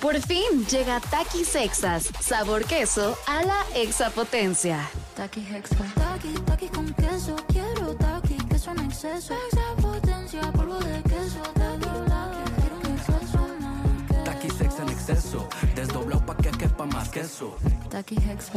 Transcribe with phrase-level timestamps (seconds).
[0.00, 4.88] Por fin llega Takis Sexas, sabor queso a la exapotencia.
[5.14, 5.76] Taki Hexa.
[5.94, 7.36] Taki, taki con queso.
[7.48, 9.34] Quiero taki, queso en exceso.
[9.52, 11.42] Exapotencia, polvo de queso.
[11.54, 11.86] Taki,
[12.60, 14.80] quiero un exceso más.
[14.80, 17.58] En exceso, desdoblado pa' que quepa más queso.
[17.90, 18.52] Taki Hexa.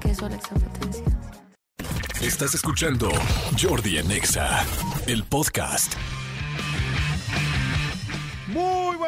[0.00, 1.04] Queso a la exapotencia.
[2.20, 3.10] Estás escuchando
[3.60, 4.64] Jordi en Exa,
[5.08, 5.94] el podcast.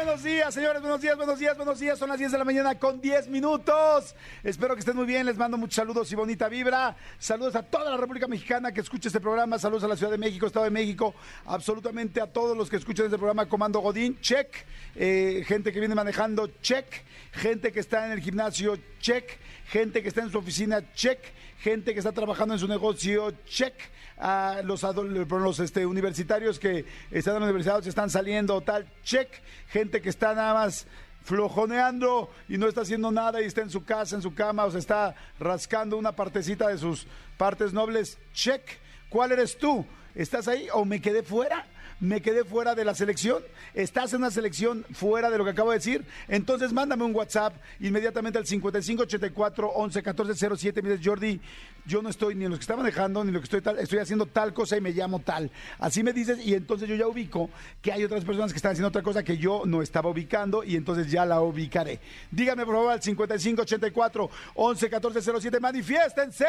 [0.01, 1.99] Buenos días, señores, buenos días, buenos días, buenos días.
[1.99, 4.15] Son las 10 de la mañana con 10 minutos.
[4.45, 6.95] Espero que estén muy bien, les mando muchos saludos y bonita vibra.
[7.17, 10.17] Saludos a toda la República Mexicana que escuche este programa, saludos a la Ciudad de
[10.17, 11.13] México, Estado de México,
[11.45, 14.47] absolutamente a todos los que escuchan este programa Comando Godín, check.
[14.95, 16.85] Eh, gente que viene manejando, check.
[17.33, 19.37] Gente que está en el gimnasio, check.
[19.65, 21.19] Gente que está en su oficina, check.
[21.59, 23.73] Gente que está trabajando en su negocio, check
[24.17, 29.29] a los, los este, universitarios que están en la universidad, se están saliendo, tal, check,
[29.67, 30.87] gente que está nada más
[31.21, 34.71] flojoneando y no está haciendo nada y está en su casa, en su cama, o
[34.71, 38.61] se está rascando una partecita de sus partes nobles, check.
[39.09, 39.85] ¿Cuál eres tú?
[40.15, 41.65] ¿Estás ahí o me quedé fuera?
[42.01, 43.43] ¿Me quedé fuera de la selección?
[43.73, 46.05] ¿Estás en una selección fuera de lo que acabo de decir?
[46.29, 50.81] Entonces mándame un WhatsApp inmediatamente al 5584 11 14 07.
[50.81, 51.41] Mires, Jordi,
[51.85, 53.79] yo no estoy ni en lo que está manejando, ni en lo que estoy tal,
[53.79, 55.51] estoy haciendo tal cosa y me llamo tal.
[55.77, 57.49] Así me dices y entonces yo ya ubico
[57.81, 60.77] que hay otras personas que están haciendo otra cosa que yo no estaba ubicando y
[60.77, 61.99] entonces ya la ubicaré.
[62.31, 65.59] Dígame por favor al 5584 11 14 07.
[65.59, 66.45] Manifiéstense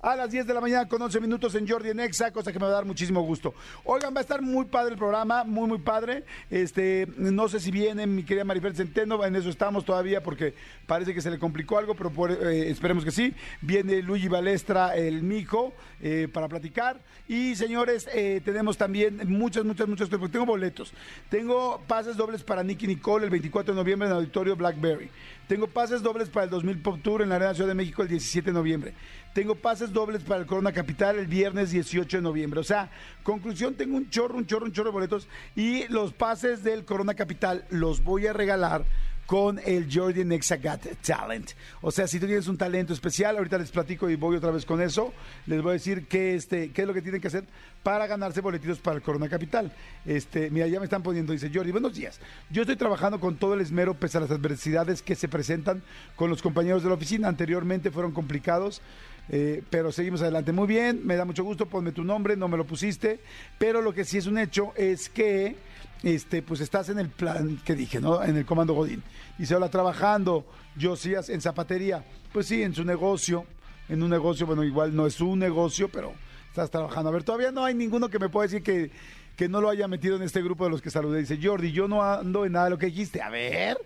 [0.00, 2.58] a las 10 de la mañana con 11 minutos en Jordi en Exa, cosa que
[2.58, 3.52] me va a dar muchísimo gusto.
[3.84, 6.24] Oigan, va a estar muy padre el programa, muy, muy padre.
[6.50, 10.54] Este, no sé si viene mi querida Marifel Centeno, en eso estamos todavía porque
[10.86, 13.34] parece que se le complicó algo, pero por- eh, esperemos que sí.
[13.60, 17.00] Viene Luigi Balestra, el mijo, eh, para platicar.
[17.28, 20.30] Y señores, eh, tenemos también muchas, muchas, muchas cosas.
[20.30, 20.92] Tengo boletos.
[21.28, 25.10] Tengo pases dobles para Nicky Nicole el 24 de noviembre en el Auditorio Blackberry.
[25.48, 28.08] Tengo pases dobles para el 2000 Pop Tour en la Arena Ciudad de México el
[28.08, 28.94] 17 de noviembre.
[29.36, 32.58] Tengo pases dobles para el Corona Capital el viernes 18 de noviembre.
[32.58, 32.90] O sea,
[33.22, 35.28] conclusión, tengo un chorro, un chorro, un chorro de boletos.
[35.54, 38.86] Y los pases del Corona Capital los voy a regalar
[39.26, 41.50] con el Jordan Nexa Got Talent.
[41.82, 44.64] O sea, si tú tienes un talento especial, ahorita les platico y voy otra vez
[44.64, 45.12] con eso,
[45.46, 47.44] les voy a decir qué, este, qué es lo que tienen que hacer
[47.82, 49.70] para ganarse boletitos para el Corona Capital.
[50.06, 52.20] Este, mira, ya me están poniendo, dice Jordi, buenos días.
[52.48, 55.82] Yo estoy trabajando con todo el esmero pese a las adversidades que se presentan
[56.14, 57.28] con los compañeros de la oficina.
[57.28, 58.80] Anteriormente fueron complicados.
[59.28, 60.52] Eh, pero seguimos adelante.
[60.52, 63.20] Muy bien, me da mucho gusto, ponme tu nombre, no me lo pusiste,
[63.58, 65.56] pero lo que sí es un hecho es que
[66.02, 68.22] este, pues estás en el plan que dije, ¿no?
[68.22, 69.02] En el comando Godín.
[69.38, 72.04] Dice, hola, trabajando, yo sí en zapatería.
[72.32, 73.46] Pues sí, en su negocio,
[73.88, 76.12] en un negocio, bueno, igual no es un negocio, pero
[76.48, 77.10] estás trabajando.
[77.10, 78.90] A ver, todavía no hay ninguno que me pueda decir que,
[79.36, 81.20] que no lo haya metido en este grupo de los que saludé.
[81.20, 83.20] Dice, Jordi, yo no ando en nada de lo que dijiste.
[83.20, 83.76] A ver.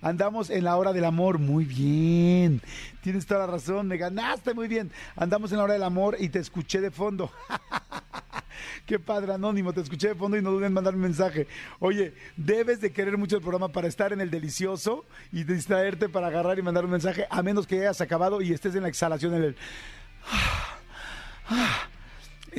[0.00, 2.62] Andamos en la hora del amor, muy bien.
[3.02, 4.90] Tienes toda la razón, me ganaste muy bien.
[5.16, 7.30] Andamos en la hora del amor y te escuché de fondo.
[8.86, 11.46] Qué padre, Anónimo, te escuché de fondo y no duden en mandar un mensaje.
[11.78, 16.28] Oye, debes de querer mucho el programa para estar en el delicioso y distraerte para
[16.28, 19.34] agarrar y mandar un mensaje, a menos que hayas acabado y estés en la exhalación
[19.34, 19.56] en el...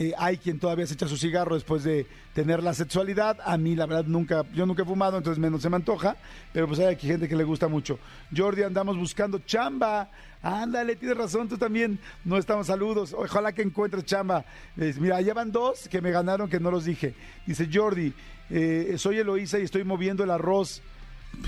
[0.02, 3.38] Eh, hay quien todavía se echa su cigarro después de tener la sexualidad.
[3.44, 6.16] A mí, la verdad, nunca, yo nunca he fumado, entonces menos se me antoja.
[6.54, 8.00] Pero pues hay aquí gente que le gusta mucho.
[8.34, 10.10] Jordi, andamos buscando chamba.
[10.42, 12.00] Ándale, tienes razón, tú también.
[12.24, 13.14] No estamos saludos.
[13.14, 14.46] Ojalá que encuentres chamba.
[14.78, 17.14] Eh, mira, allá van dos que me ganaron que no los dije.
[17.46, 18.14] Dice Jordi,
[18.50, 20.82] eh, soy Eloísa y estoy moviendo el arroz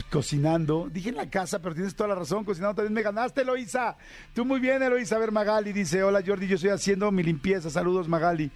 [0.09, 0.89] cocinando.
[0.91, 2.43] Dije en la casa, pero tienes toda la razón.
[2.43, 3.97] Cocinando también me ganaste, Eloísa.
[4.33, 5.15] Tú muy bien, Eloísa.
[5.15, 7.69] A ver, Magali dice: Hola, Jordi, yo estoy haciendo mi limpieza.
[7.69, 8.51] Saludos, Magali.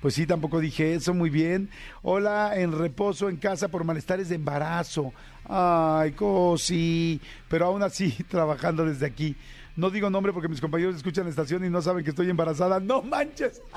[0.00, 1.70] Pues sí, tampoco dije eso, muy bien.
[2.02, 5.12] Hola, en reposo en casa por malestares de embarazo.
[5.48, 7.20] Ay, cosi.
[7.48, 9.36] Pero aún así, trabajando desde aquí.
[9.74, 12.80] No digo nombre porque mis compañeros escuchan la estación y no saben que estoy embarazada.
[12.80, 13.60] ¡No manches!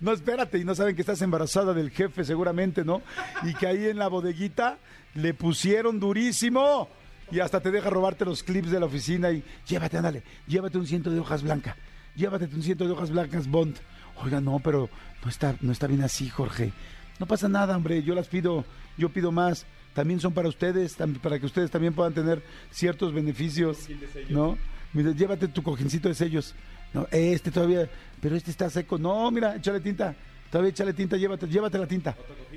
[0.00, 3.02] No, espérate, y no saben que estás embarazada del jefe seguramente, ¿no?
[3.42, 4.78] Y que ahí en la bodeguita
[5.16, 6.88] le pusieron durísimo
[7.30, 10.86] y hasta te deja robarte los clips de la oficina y llévate, ándale, llévate un
[10.86, 11.76] ciento de hojas blancas,
[12.14, 13.76] llévate un ciento de hojas blancas Bond.
[14.22, 14.88] Oiga, no, pero
[15.22, 16.72] no está, no está bien así, Jorge.
[17.18, 18.64] No pasa nada, hombre, yo las pido,
[18.96, 19.66] yo pido más.
[19.94, 23.88] También son para ustedes, para que ustedes también puedan tener ciertos beneficios,
[24.28, 24.58] ¿no?
[24.92, 26.54] Mira, llévate tu cojincito de sellos.
[26.92, 27.88] No, este todavía,
[28.20, 28.98] pero este está seco.
[28.98, 30.14] No, mira, échale tinta.
[30.56, 32.16] Todavía échale tinta, llévate, llévate la tinta.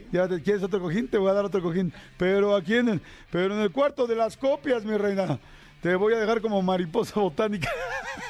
[0.10, 1.10] ¿Quieres otro cojín?
[1.10, 1.92] Te voy a dar otro cojín.
[2.16, 5.38] Pero aquí en el, pero en el cuarto de las copias, mi reina.
[5.82, 7.70] Te voy a dejar como mariposa botánica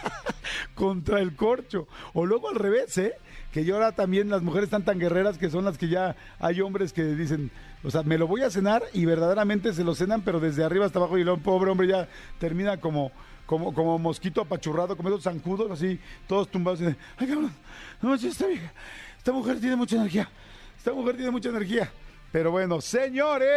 [0.73, 1.87] contra el corcho.
[2.13, 3.13] O luego al revés, ¿eh?
[3.51, 6.61] que yo ahora también las mujeres están tan guerreras que son las que ya hay
[6.61, 7.51] hombres que dicen,
[7.83, 10.87] o sea, me lo voy a cenar y verdaderamente se lo cenan, pero desde arriba
[10.87, 12.07] hasta abajo y el pobre hombre ya
[12.39, 13.11] termina como
[13.49, 16.81] como, como mosquito apachurrado, como esos zancudos, así, todos tumbados.
[17.17, 17.51] Ay, cabrón,
[17.99, 18.71] no manches, esta vieja,
[19.19, 20.29] esta mujer tiene mucha energía.
[20.77, 21.91] Esta mujer tiene mucha energía.
[22.31, 23.51] Pero bueno, señores.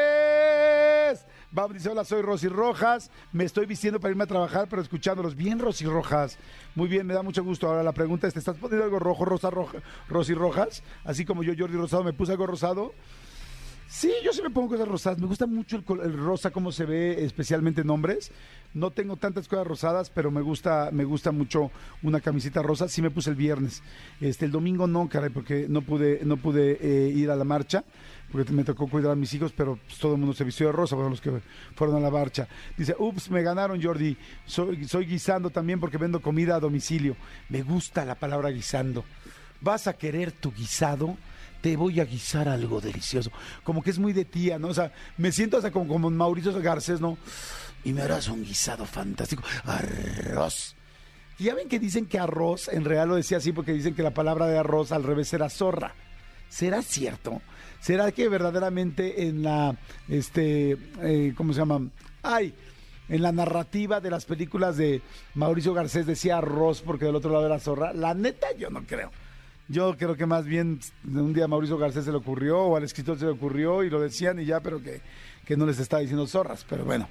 [1.53, 3.13] Vamos, dice, hola, soy Rosy Rojas.
[3.31, 5.37] Me estoy vistiendo para irme a trabajar, pero escuchándolos.
[5.37, 6.37] Bien, Rosy Rojas.
[6.75, 7.69] Muy bien, me da mucho gusto.
[7.69, 9.79] Ahora la pregunta es, ¿te estás poniendo algo rojo, rosa, roja,
[10.09, 10.83] Rosy Rojas?
[11.05, 12.93] Así como yo, Jordi Rosado, me puse algo rosado.
[13.95, 15.19] Sí, yo sí me pongo cosas rosadas.
[15.19, 18.33] Me gusta mucho el, el rosa, cómo se ve, especialmente en hombres.
[18.73, 21.71] No tengo tantas cosas rosadas, pero me gusta, me gusta mucho
[22.03, 22.89] una camiseta rosa.
[22.89, 23.83] Sí me puse el viernes.
[24.19, 27.85] Este, el domingo no, caray, porque no pude, no pude eh, ir a la marcha,
[28.33, 30.73] porque me tocó cuidar a mis hijos, pero pues, todo el mundo se vistió de
[30.73, 31.43] rosa, fueron los que
[31.77, 32.49] fueron a la marcha.
[32.79, 34.17] Dice, ups, me ganaron, Jordi.
[34.47, 37.15] Soy guisando también porque vendo comida a domicilio.
[37.51, 39.05] Me gusta la palabra guisando.
[39.61, 41.19] ¿Vas a querer tu guisado?
[41.63, 43.31] Te voy a guisar algo delicioso.
[43.63, 44.69] Como que es muy de tía, ¿no?
[44.69, 47.17] O sea, me siento hasta como, como Mauricio Garcés, ¿no?
[47.85, 49.45] Y me harás un guisado fantástico.
[49.65, 50.75] Arroz.
[51.39, 54.03] Y ya ven que dicen que arroz, en realidad lo decía así porque dicen que
[54.03, 55.95] la palabra de arroz al revés era zorra.
[56.49, 57.41] ¿Será cierto?
[57.81, 59.77] ¿Será que verdaderamente en la,
[60.09, 61.89] este, eh, ¿cómo se llama?
[62.23, 62.55] Ay,
[63.09, 65.01] en la narrativa de las películas de
[65.35, 67.93] Mauricio Garcés decía arroz porque del otro lado era zorra?
[67.93, 69.11] La neta, yo no creo.
[69.69, 72.85] Yo creo que más bien un día a Mauricio Garcés se le ocurrió o al
[72.85, 75.01] escritor se le ocurrió y lo decían y ya, pero que,
[75.47, 76.67] que no les estaba diciendo zorras.
[76.69, 77.09] Pero bueno,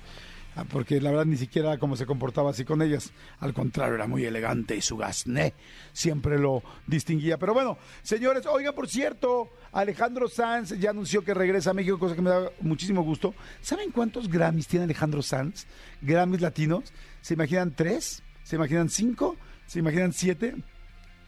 [0.56, 3.13] ah, porque la verdad ni siquiera como se comportaba así con ellas.
[3.39, 5.53] Al contrario, era muy elegante y su gasné
[5.94, 7.38] siempre lo distinguía.
[7.38, 12.15] Pero bueno, señores, oiga, por cierto, Alejandro Sanz ya anunció que regresa a México, cosa
[12.15, 13.33] que me da muchísimo gusto.
[13.62, 15.65] ¿Saben cuántos Grammys tiene Alejandro Sanz?
[16.01, 16.94] Grammys latinos.
[17.21, 18.21] ¿Se imaginan tres?
[18.44, 19.38] ¿Se imaginan cinco?
[19.68, 20.56] ¿Se imaginan siete?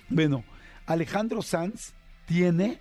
[0.09, 0.43] Bueno,
[0.85, 1.93] Alejandro Sanz
[2.25, 2.79] tiene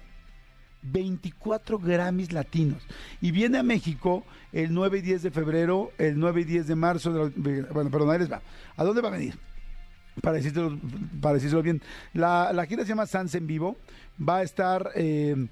[0.83, 2.83] 24 Grammys latinos
[3.21, 6.75] y viene a México el 9 y 10 de febrero, el 9 y 10 de
[6.75, 7.13] marzo.
[7.31, 8.43] de la- bueno, perdón, ahí les va.
[8.77, 9.39] ¿A dónde va a venir?
[10.21, 10.79] Para decírselo,
[11.21, 11.81] para decírselo bien.
[12.13, 13.77] La, gira se llama Sanz en vivo.
[14.21, 14.91] Va a estar.
[14.95, 15.49] Eh,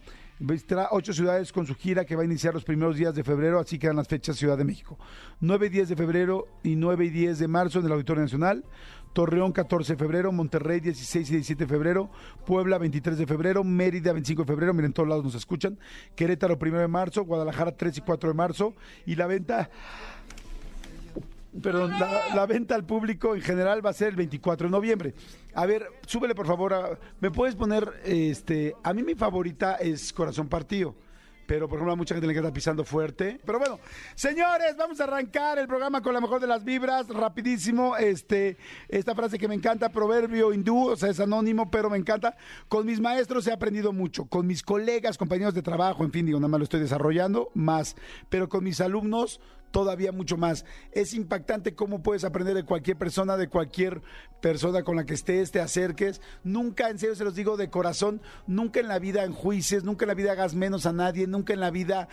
[0.91, 3.79] ocho ciudades con su gira que va a iniciar los primeros días de febrero, así
[3.79, 4.99] quedan las fechas Ciudad de México.
[5.41, 8.65] 9 y 10 de febrero y 9 y 10 de marzo en el Auditorio Nacional.
[9.13, 12.11] Torreón 14 de febrero, Monterrey 16 y 17 de febrero,
[12.47, 15.79] Puebla 23 de febrero, Mérida 25 de febrero, miren, todos lados nos escuchan,
[16.15, 18.75] Querétaro 1 de marzo, Guadalajara 3 y 4 de marzo
[19.07, 19.71] y la venta
[21.63, 25.15] Perdón, la, venta al público en general va a ser el 24 de noviembre.
[25.55, 26.73] A ver, súbele por favor.
[26.73, 30.95] a- ¿Me puedes poner, este, a mí mi favorita es Corazón Partido.
[31.51, 33.41] Pero, por ejemplo, a mucha gente le queda pisando fuerte.
[33.45, 33.81] Pero bueno,
[34.15, 37.09] señores, vamos a arrancar el programa con la mejor de las vibras.
[37.09, 38.57] Rapidísimo, este,
[38.89, 42.37] esta frase que me encanta, proverbio hindú, o sea, es anónimo, pero me encanta.
[42.69, 44.27] Con mis maestros he aprendido mucho.
[44.27, 47.97] Con mis colegas, compañeros de trabajo, en fin, digo, nada más lo estoy desarrollando, más.
[48.29, 50.65] Pero con mis alumnos, todavía mucho más.
[50.93, 54.03] Es impactante cómo puedes aprender de cualquier persona, de cualquier
[54.41, 56.21] persona con la que estés, te acerques.
[56.43, 60.09] Nunca, en serio se los digo de corazón, nunca en la vida enjuicies, nunca en
[60.09, 62.09] la vida hagas menos a nadie, nunca en la vida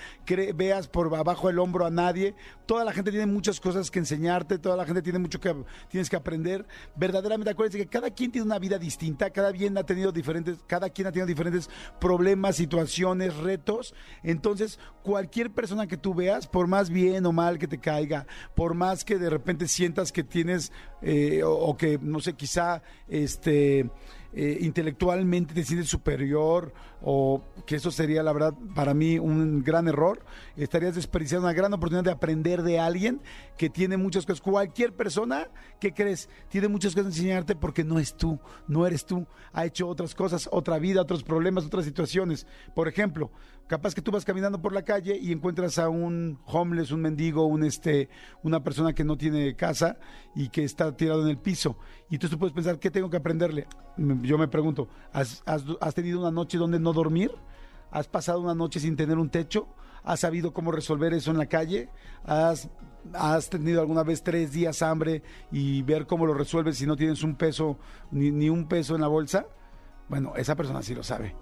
[0.56, 2.36] veas por abajo el hombro a nadie.
[2.66, 5.56] Toda la gente tiene muchas cosas que enseñarte, toda la gente tiene mucho que
[5.90, 6.68] tienes que aprender.
[6.96, 10.90] Verdaderamente acuérdense que cada quien tiene una vida distinta, cada quien ha tenido diferentes, cada
[10.90, 11.70] quien ha tenido diferentes
[12.00, 13.94] problemas, situaciones, retos.
[14.24, 19.06] Entonces, cualquier persona que tú veas, por más bien o que te caiga, por más
[19.06, 23.90] que de repente sientas que tienes eh, o, o que no sé, quizá este
[24.34, 29.88] eh, intelectualmente te sientes superior o que eso sería la verdad para mí un gran
[29.88, 30.24] error,
[30.56, 33.22] estarías desperdiciando una gran oportunidad de aprender de alguien
[33.58, 34.42] que tiene muchas cosas.
[34.42, 35.48] Cualquier persona
[35.80, 39.66] que crees tiene muchas cosas que enseñarte porque no es tú, no eres tú, ha
[39.66, 42.46] hecho otras cosas, otra vida, otros problemas, otras situaciones.
[42.76, 43.32] Por ejemplo,
[43.68, 47.46] capaz que tú vas caminando por la calle y encuentras a un homeless, un mendigo,
[47.46, 48.10] un este,
[48.44, 49.98] una persona que no tiene casa
[50.36, 51.78] y que está tirado en el piso.
[52.10, 53.68] Y entonces tú puedes pensar, ¿qué tengo que aprenderle?
[53.98, 57.32] Me- Yo me pregunto, ¿has, has- has tenido una noche donde no dormir?
[57.92, 59.68] ¿Has pasado una noche sin tener un techo?
[60.04, 61.90] ¿Has sabido cómo resolver eso en la calle?
[62.24, 62.70] ¿Has,
[63.14, 67.24] has tenido alguna vez tres días hambre y ver cómo lo resuelves si no tienes
[67.24, 67.78] un peso,
[68.12, 69.46] ni, ni un peso en la bolsa?
[70.10, 71.36] Bueno, esa persona sí lo sabe.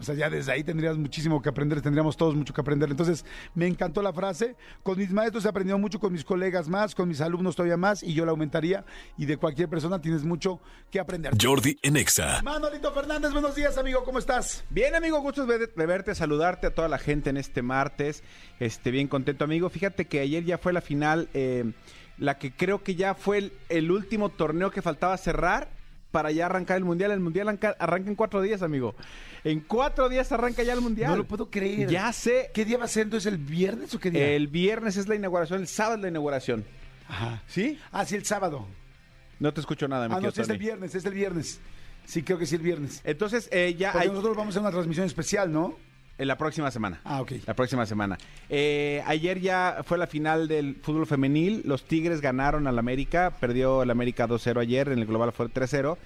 [0.00, 2.88] O sea, ya desde ahí tendrías muchísimo que aprender, tendríamos todos mucho que aprender.
[2.90, 4.56] Entonces, me encantó la frase.
[4.82, 8.02] Con mis maestros he aprendido mucho, con mis colegas más, con mis alumnos todavía más,
[8.02, 8.84] y yo la aumentaría.
[9.18, 11.34] Y de cualquier persona tienes mucho que aprender.
[11.40, 12.40] Jordi en Exa.
[12.42, 14.64] Manolito Fernández, buenos días, amigo, ¿cómo estás?
[14.70, 18.24] Bien, amigo, gusto de, de verte, saludarte a toda la gente en este martes.
[18.58, 19.68] Este, bien contento, amigo.
[19.68, 21.72] Fíjate que ayer ya fue la final, eh,
[22.16, 25.79] la que creo que ya fue el, el último torneo que faltaba cerrar
[26.10, 27.10] para ya arrancar el mundial.
[27.10, 28.94] El mundial arranca, arranca en cuatro días, amigo.
[29.44, 31.10] En cuatro días arranca ya el mundial.
[31.10, 31.88] No lo puedo creer.
[31.88, 32.50] Ya sé.
[32.52, 33.32] ¿Qué día va a ser entonces?
[33.32, 34.28] ¿El viernes o qué día?
[34.30, 36.64] El viernes es la inauguración, el sábado es la inauguración.
[37.08, 37.42] Ajá.
[37.46, 37.78] ¿Sí?
[37.92, 38.66] Ah, sí, el sábado.
[39.38, 41.60] No te escucho nada, mi Ah, no, sí, es el viernes, es el viernes.
[42.04, 43.00] Sí, creo que sí, el viernes.
[43.04, 45.76] Entonces, eh, ya hay nosotros vamos a hacer una transmisión especial, ¿no?
[46.20, 47.00] En la próxima semana.
[47.04, 47.32] Ah, ok.
[47.46, 48.18] La próxima semana.
[48.48, 51.62] Eh, ayer ya fue la final del fútbol femenil.
[51.64, 53.34] Los Tigres ganaron al América.
[53.40, 54.88] Perdió el América 2-0 ayer.
[54.90, 55.96] En el global fue 3-0.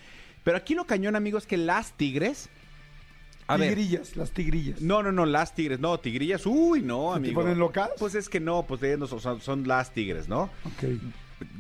[0.45, 2.49] Pero aquí lo cañón, amigos, es que las Tigres.
[3.47, 3.69] A ver.
[3.75, 4.81] tigrillas, las tigrillas.
[4.81, 5.79] No, no, no, las Tigres.
[5.79, 6.47] No, Tigrillas.
[6.47, 7.43] Uy, no, ¿Se te amigo.
[7.43, 7.91] ponen locas?
[7.99, 10.45] Pues es que no, pues ellos no son- son las Tigres, ¿no?
[10.65, 10.85] Ok.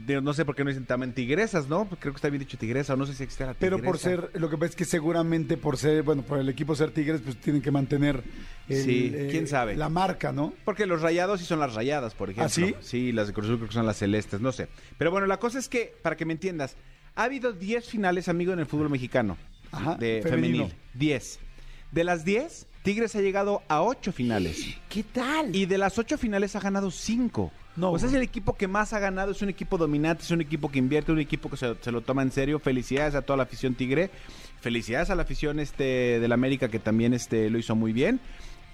[0.06, 1.86] No sé por qué no dicen también tigresas, ¿no?
[1.98, 3.76] Creo que está bien dicho tigresa, o no sé si existe la tigresa.
[3.76, 6.74] Pero por ser, lo que pasa es que seguramente por ser, bueno, por el equipo
[6.76, 8.22] ser Tigres, pues tienen que mantener
[8.68, 9.76] el, Sí, eh, quién sabe.
[9.76, 10.54] la marca, ¿no?
[10.64, 12.46] Porque los rayados sí son las rayadas, por ejemplo.
[12.46, 12.74] ¿Ah, sí?
[12.80, 14.68] Sí, las de Cruz Azul creo que son las celestes, no sé.
[14.98, 16.76] Pero bueno, la cosa es que, para que me entiendas,
[17.16, 19.36] ha habido 10 finales, amigo, en el fútbol mexicano.
[19.72, 20.64] Ajá, De femenino.
[20.68, 20.74] femenil.
[20.94, 21.38] 10.
[21.92, 24.64] De las 10, Tigres ha llegado a 8 finales.
[24.88, 25.54] ¿Qué tal?
[25.54, 27.50] Y de las 8 finales ha ganado 5.
[27.76, 27.98] No.
[27.98, 30.70] Sea, es el equipo que más ha ganado, es un equipo dominante, es un equipo
[30.70, 32.58] que invierte, un equipo que se, se lo toma en serio.
[32.58, 34.10] Felicidades a toda la afición tigre.
[34.60, 38.20] Felicidades a la afición este del América que también este lo hizo muy bien.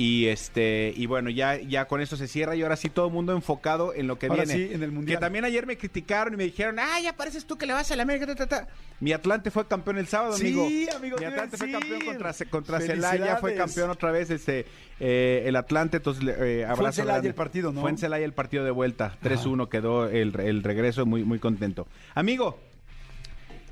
[0.02, 3.12] Y este y bueno, ya ya con esto se cierra y ahora sí todo el
[3.12, 4.68] mundo enfocado en lo que Ahora viene.
[4.68, 5.18] sí, en el Mundial.
[5.18, 7.90] Que también ayer me criticaron y me dijeron, "Ah, ya pareces tú que le vas
[7.90, 8.68] a la América." ta, ta, ta".
[8.98, 11.18] Mi Atlante fue campeón el sábado, Sí, amigo.
[11.18, 14.64] Mi Atlante fue campeón contra contra Celaya, fue campeón otra vez este
[15.00, 17.82] eh, el Atlante, entonces eh, abrazo Fue en Celaya el partido, ¿no?
[17.82, 19.18] Fue en Celaya el partido de vuelta.
[19.22, 21.86] 3-1 quedó el, el regreso, muy, muy contento.
[22.14, 22.58] Amigo,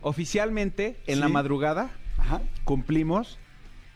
[0.03, 2.43] oficialmente en la madrugada Ajá.
[2.65, 3.39] cumplimos,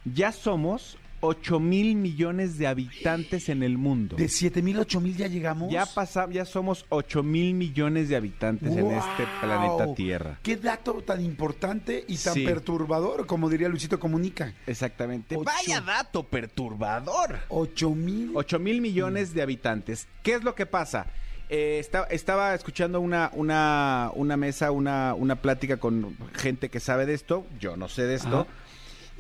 [0.07, 4.17] ya somos 8 mil millones de habitantes en el mundo.
[4.17, 5.73] De 7 mil, 8 mil ya llegamos.
[5.73, 10.39] Ya pasa, ya somos 8 mil millones de habitantes en este planeta Tierra.
[10.43, 12.45] Qué dato tan importante y tan Sí.
[12.45, 14.53] perturbador, como diría Luisito Comunica.
[14.67, 15.37] Exactamente.
[15.37, 15.45] Ocho.
[15.45, 17.39] Vaya dato perturbador.
[17.49, 18.33] 8 mil.
[18.35, 20.09] 8 mil millones de habitantes.
[20.23, 21.07] ¿Qué es lo que pasa?
[21.49, 27.05] Eh, esta- estaba escuchando una, una, una mesa, una, una plática con gente que sabe
[27.05, 28.47] de esto, yo no sé de esto, Ajá.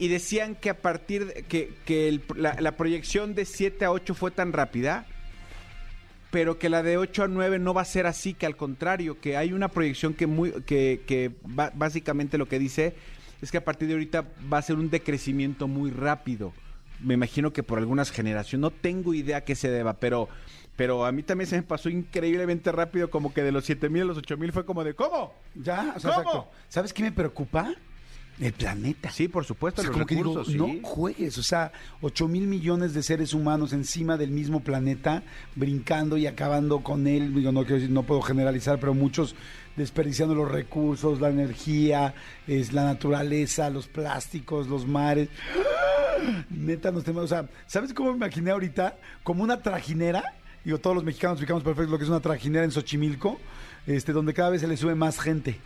[0.02, 3.92] Y decían que a partir de que, que el- la, la proyección de 7 a
[3.92, 5.06] 8 fue tan rápida,
[6.32, 9.21] pero que la de 8 a 9 no va a ser así, que al contrario,
[9.21, 11.30] que hay una proyección que, muy, que, que
[11.75, 12.94] básicamente lo que dice
[13.42, 16.52] es que a partir de ahorita va a ser un decrecimiento muy rápido.
[17.00, 20.28] Me imagino que por algunas generaciones, no tengo idea a qué se deba, pero,
[20.75, 24.02] pero a mí también se me pasó increíblemente rápido, como que de los 7 mil
[24.02, 25.35] a los 8 mil fue como de, ¿cómo?
[25.54, 26.21] Ya, o sea, ¿Cómo?
[26.23, 26.50] exacto.
[26.68, 27.73] ¿Sabes qué me preocupa?
[28.41, 29.11] El planeta.
[29.11, 30.59] Sí, por supuesto, O sea, los como que digo, recursos, sí.
[30.59, 31.71] no juegues, o sea,
[32.01, 35.23] 8 mil millones de seres humanos encima del mismo planeta,
[35.55, 37.35] brincando y acabando con él.
[37.35, 39.37] Digo, no, quiero decir- no puedo generalizar, pero muchos
[39.77, 42.15] desperdiciando los recursos, la energía,
[42.47, 45.29] es la naturaleza, los plásticos, los mares.
[46.51, 48.97] Neta, nos tenemos, o sea, ¿sabes cómo me imaginé ahorita?
[49.23, 50.23] Como una trajinera,
[50.65, 53.39] digo, todos los mexicanos explicamos perfecto lo que es una trajinera en Xochimilco,
[53.87, 55.59] este, donde cada vez se le sube más gente.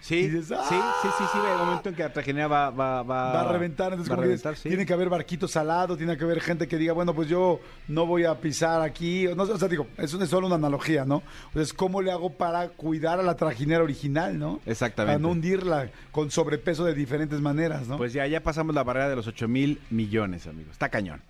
[0.00, 3.40] Sí, sí, sí, sí, sí, el momento en que la tragedia va, va, va, va
[3.42, 3.92] a reventar.
[3.92, 4.68] Entonces, como dices, sí.
[4.68, 8.06] tiene que haber barquitos salados, tiene que haber gente que diga, bueno, pues yo no
[8.06, 9.26] voy a pisar aquí.
[9.26, 11.22] O, no, o sea, digo, es, es solo una analogía, ¿no?
[11.48, 14.60] Entonces, ¿cómo le hago para cuidar a la trajinera original, ¿no?
[14.66, 15.14] Exactamente.
[15.14, 17.98] Para no hundirla con sobrepeso de diferentes maneras, ¿no?
[17.98, 20.72] Pues ya, ya pasamos la barrera de los 8 mil millones, amigos.
[20.72, 21.20] Está cañón.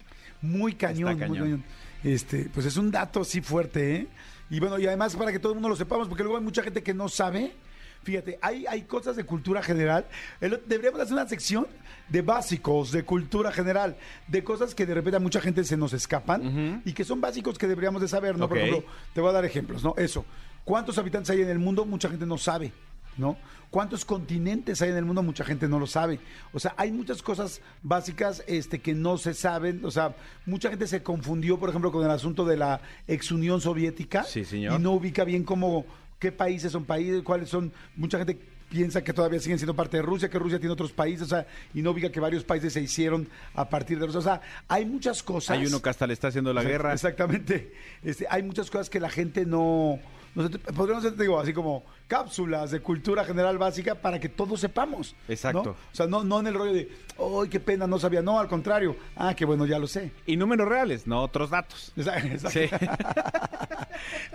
[0.43, 1.63] muy cañón, está muy cañón.
[1.63, 1.65] cañón.
[2.05, 4.07] Este, pues es un dato sí fuerte, ¿eh?
[4.49, 6.63] Y bueno, y además para que todo el mundo lo sepamos, porque luego hay mucha
[6.63, 7.53] gente que no sabe.
[8.03, 10.07] Fíjate, hay, hay cosas de cultura general.
[10.41, 11.67] Deberíamos hacer una sección
[12.09, 15.93] de básicos, de cultura general, de cosas que de repente a mucha gente se nos
[15.93, 18.49] escapan y que son básicos que deberíamos de saber, ¿no?
[18.49, 19.95] Por ejemplo, te voy a dar ejemplos, ¿no?
[19.97, 20.25] Eso.
[20.65, 21.85] ¿Cuántos habitantes hay en el mundo?
[21.85, 22.73] Mucha gente no sabe,
[23.17, 23.37] ¿no?
[23.71, 25.23] ¿Cuántos continentes hay en el mundo?
[25.23, 26.19] Mucha gente no lo sabe.
[26.53, 29.85] O sea, hay muchas cosas básicas este, que no se saben.
[29.85, 33.61] O sea, mucha gente se confundió, por ejemplo, con el asunto de la ex Unión
[33.61, 34.25] Soviética.
[34.25, 34.79] Sí, señor.
[34.79, 35.87] Y no ubica bien cómo,
[36.21, 37.73] qué países son países, cuáles son.
[37.97, 41.23] Mucha gente piensa que todavía siguen siendo parte de Rusia, que Rusia tiene otros países,
[41.23, 44.21] o sea, y no ubica que varios países se hicieron a partir de Rusia.
[44.21, 45.59] O sea, hay muchas cosas.
[45.59, 46.93] Hay uno que hasta le está haciendo la guerra.
[46.93, 47.73] Exactamente.
[48.05, 49.99] Este, hay muchas cosas que la gente no.
[50.35, 54.61] No sé, podríamos hacer, digo, así como cápsulas de cultura general básica para que todos
[54.61, 55.15] sepamos.
[55.27, 55.33] ¿no?
[55.33, 55.71] Exacto.
[55.71, 57.87] O sea, no, no en el rollo de, ¡ay, qué pena!
[57.87, 58.23] No sabía.
[58.23, 58.97] No, al contrario.
[59.17, 60.13] Ah, qué bueno, ya lo sé.
[60.27, 61.93] Y números reales, no otros datos.
[61.97, 62.29] Exacto.
[62.29, 62.51] Exacto.
[62.51, 62.61] Sí.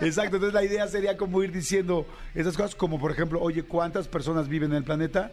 [0.04, 0.36] Exacto.
[0.36, 4.48] Entonces la idea sería como ir diciendo esas cosas, como por ejemplo, oye, ¿cuántas personas
[4.48, 5.32] viven en el planeta?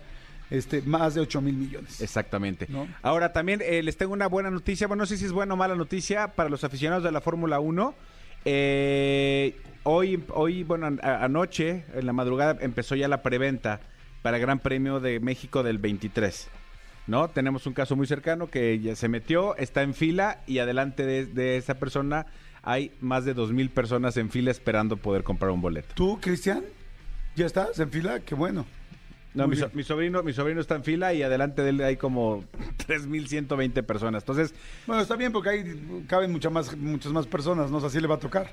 [0.50, 2.00] Este, más de 8 mil millones.
[2.02, 2.68] Exactamente.
[2.70, 2.88] ¿No?
[3.02, 4.88] Ahora también eh, les tengo una buena noticia.
[4.88, 7.60] Bueno, no sé si es buena o mala noticia para los aficionados de la Fórmula
[7.60, 7.96] 1.
[8.46, 13.80] Eh, hoy, hoy, bueno, an- anoche, en la madrugada, empezó ya la preventa
[14.22, 16.50] para el Gran Premio de México del 23.
[17.06, 17.28] ¿No?
[17.28, 21.26] Tenemos un caso muy cercano que ya se metió, está en fila y adelante de,
[21.26, 22.26] de esa persona
[22.62, 25.94] hay más de 2.000 personas en fila esperando poder comprar un boleto.
[25.96, 26.64] ¿Tú, Cristian?
[27.36, 28.22] ¿Ya estás en fila?
[28.22, 28.66] Qué bueno.
[29.34, 31.98] No, mi, so- mi sobrino, mi sobrino está en fila y adelante de él hay
[31.98, 32.46] como
[32.88, 34.24] 3.120 personas.
[34.24, 34.54] Entonces,
[34.88, 37.78] Bueno, está bien porque ahí caben muchas más, muchas más personas, ¿no?
[37.78, 38.50] O sea, así le va a tocar.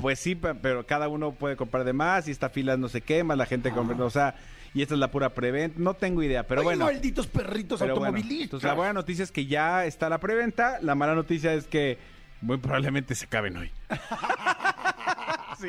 [0.00, 3.00] Pues sí, pe- pero cada uno puede comprar de más y esta fila no se
[3.00, 4.34] quema, la gente compra, o sea,
[4.74, 6.84] y esta es la pura preventa, no tengo idea, pero Ay, bueno.
[6.84, 8.08] malditos perritos pero bueno.
[8.08, 8.44] automovilistas.
[8.44, 11.98] Entonces la buena noticia es que ya está la preventa, la mala noticia es que
[12.42, 13.70] muy probablemente se acaben hoy.
[15.60, 15.68] sí.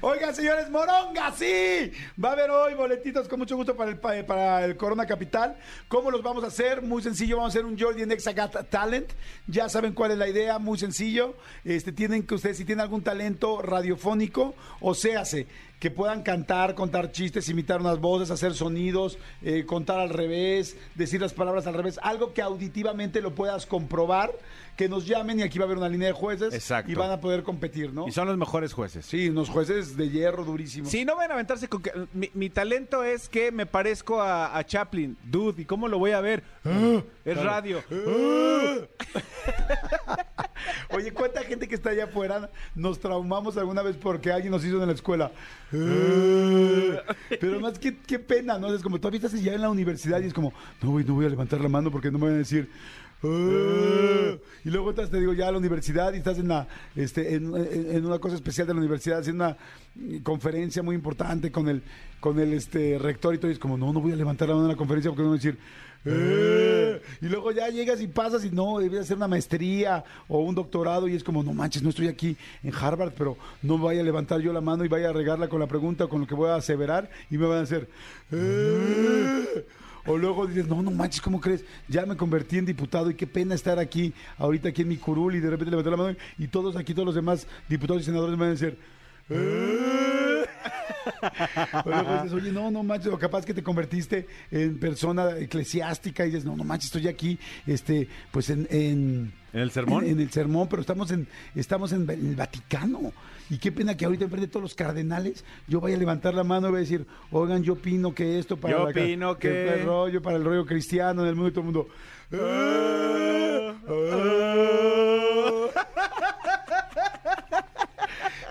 [0.00, 1.92] Oigan, señores, Moronga, sí.
[2.22, 5.56] Va a haber hoy boletitos con mucho gusto para el, pa- para el Corona Capital.
[5.88, 6.82] ¿Cómo los vamos a hacer?
[6.82, 9.10] Muy sencillo, vamos a hacer un Jordi en Got Talent.
[9.46, 11.34] Ya saben cuál es la idea, muy sencillo.
[11.64, 15.46] Este, tienen que ustedes, si tienen algún talento radiofónico, o séase,
[15.80, 21.20] que puedan cantar, contar chistes, imitar unas voces, hacer sonidos, eh, contar al revés, decir
[21.20, 24.32] las palabras al revés, algo que auditivamente lo puedas comprobar,
[24.76, 26.90] que nos llamen y aquí va a haber una línea de jueces Exacto.
[26.90, 28.08] y van a poder competir, ¿no?
[28.08, 29.06] Y son los mejores jueces.
[29.06, 30.90] Sí, unos jueces de hierro durísimos.
[30.90, 34.56] Sí, no van a aventarse con que mi, mi talento es que me parezco a,
[34.56, 35.16] a Chaplin.
[35.24, 36.42] Dude, ¿y cómo lo voy a ver?
[37.24, 37.82] es radio.
[40.90, 44.80] Oye, ¿cuánta gente que está allá afuera nos traumamos alguna vez porque alguien nos hizo
[44.80, 45.32] en la escuela?
[45.70, 48.72] Pero más que qué pena, ¿no?
[48.74, 50.52] Es como todavía estás ya en la universidad y es como,
[50.82, 52.70] no, no voy a levantar la mano porque no me van a decir.
[54.64, 56.66] Y luego estás, te digo, ya a la universidad y estás en la,
[56.96, 59.56] este, en, una cosa especial de la universidad, haciendo una
[60.22, 61.82] conferencia muy importante con el,
[62.20, 64.54] con el este rector y todo, y es como, no, no voy a levantar la
[64.54, 65.58] mano en la conferencia porque no van a decir.
[66.06, 67.00] "Eh".
[67.22, 71.08] Y luego ya llegas y pasas y no, debes hacer una maestría o un doctorado
[71.08, 74.40] y es como, no manches, no estoy aquí en Harvard, pero no vaya a levantar
[74.40, 76.50] yo la mano y vaya a regarla con la pregunta o con lo que voy
[76.50, 77.88] a aseverar y me van a hacer...
[78.32, 79.64] "Eh".
[80.06, 81.64] O luego dices, no, no manches, ¿cómo crees?
[81.88, 85.34] Ya me convertí en diputado y qué pena estar aquí, ahorita aquí en mi curul
[85.34, 88.36] y de repente levanté la mano y todos aquí, todos los demás diputados y senadores
[88.36, 88.78] me van a decir...
[89.30, 90.44] "Eh".
[91.84, 96.24] O luego dices, oye, no, no manches, o capaz que te convertiste en persona eclesiástica
[96.24, 100.04] y dices, no, no manches, estoy aquí, este, pues en, en, ¿En el sermón?
[100.04, 103.12] en, en el sermón, pero estamos en, estamos en, el Vaticano.
[103.50, 106.44] Y qué pena que ahorita enfrente de todos los cardenales yo vaya a levantar la
[106.44, 109.00] mano y voy a decir, oigan, yo opino que esto para Yo la que-
[109.80, 111.88] el rollo, para el rollo cristiano en el mundo y todo el mundo.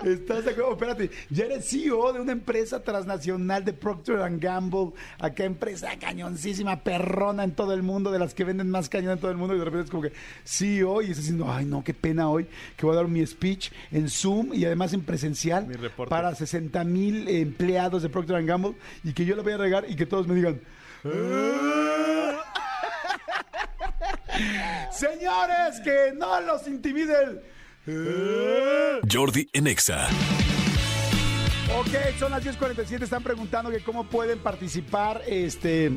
[0.05, 0.73] Estás de acuerdo?
[0.73, 7.45] Espérate, ya eres CEO de una empresa transnacional de Procter Gamble, acá empresa cañoncísima, perrona
[7.45, 9.59] en todo el mundo, de las que venden más cañón en todo el mundo, y
[9.59, 10.11] de repente es como que
[10.43, 13.71] CEO y estás diciendo, ay no, qué pena hoy, que voy a dar mi speech
[13.91, 15.67] en Zoom y además en presencial
[16.09, 19.95] para 60 mil empleados de Procter Gamble y que yo lo voy a regar y
[19.95, 20.59] que todos me digan.
[24.91, 27.41] Señores, que no los intimiden.
[27.85, 30.07] Jordi en Exa.
[31.77, 35.91] Ok, son las 10.47, están preguntando que cómo pueden participar este,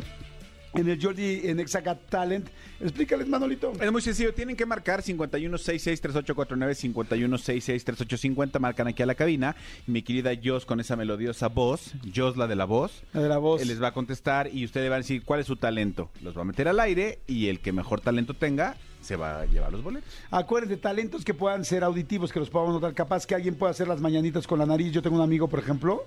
[0.76, 2.48] en el Jordi en Exacat Talent.
[2.80, 3.72] Explícales, Manolito.
[3.80, 9.56] Es muy sencillo, tienen que marcar 51663849, 51663850, marcan aquí a la cabina.
[9.86, 13.38] Mi querida Jos con esa melodiosa voz, Jos la de la voz, La de la
[13.38, 13.62] voz.
[13.62, 16.10] él les va a contestar y ustedes van a decir cuál es su talento.
[16.22, 19.46] Los va a meter al aire y el que mejor talento tenga se va a
[19.46, 20.10] llevar los boletos.
[20.30, 22.92] Acuérdense, talentos que puedan ser auditivos, que los podamos notar.
[22.92, 24.92] Capaz que alguien pueda hacer las mañanitas con la nariz.
[24.92, 26.04] Yo tengo un amigo, por ejemplo,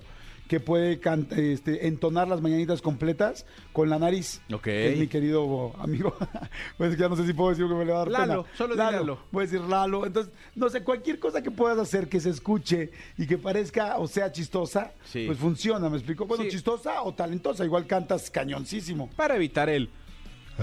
[0.50, 1.00] que puede
[1.38, 4.42] este, entonar las mañanitas completas con la nariz.
[4.52, 4.66] Ok.
[4.66, 6.16] Es mi querido amigo.
[6.78, 8.58] pues ya no sé si puedo decir que me le va a dar Lalo, pena.
[8.58, 9.20] solo di Lalo.
[9.32, 10.08] Voy a decir Lalo.
[10.08, 14.08] Entonces, no sé, cualquier cosa que puedas hacer que se escuche y que parezca o
[14.08, 15.26] sea chistosa, Sí.
[15.28, 16.26] pues funciona, ¿me explico?
[16.26, 16.50] Bueno, Sí.
[16.50, 17.64] chistosa o talentosa.
[17.64, 19.08] Igual cantas cañoncísimo.
[19.16, 19.92] Para evitar el...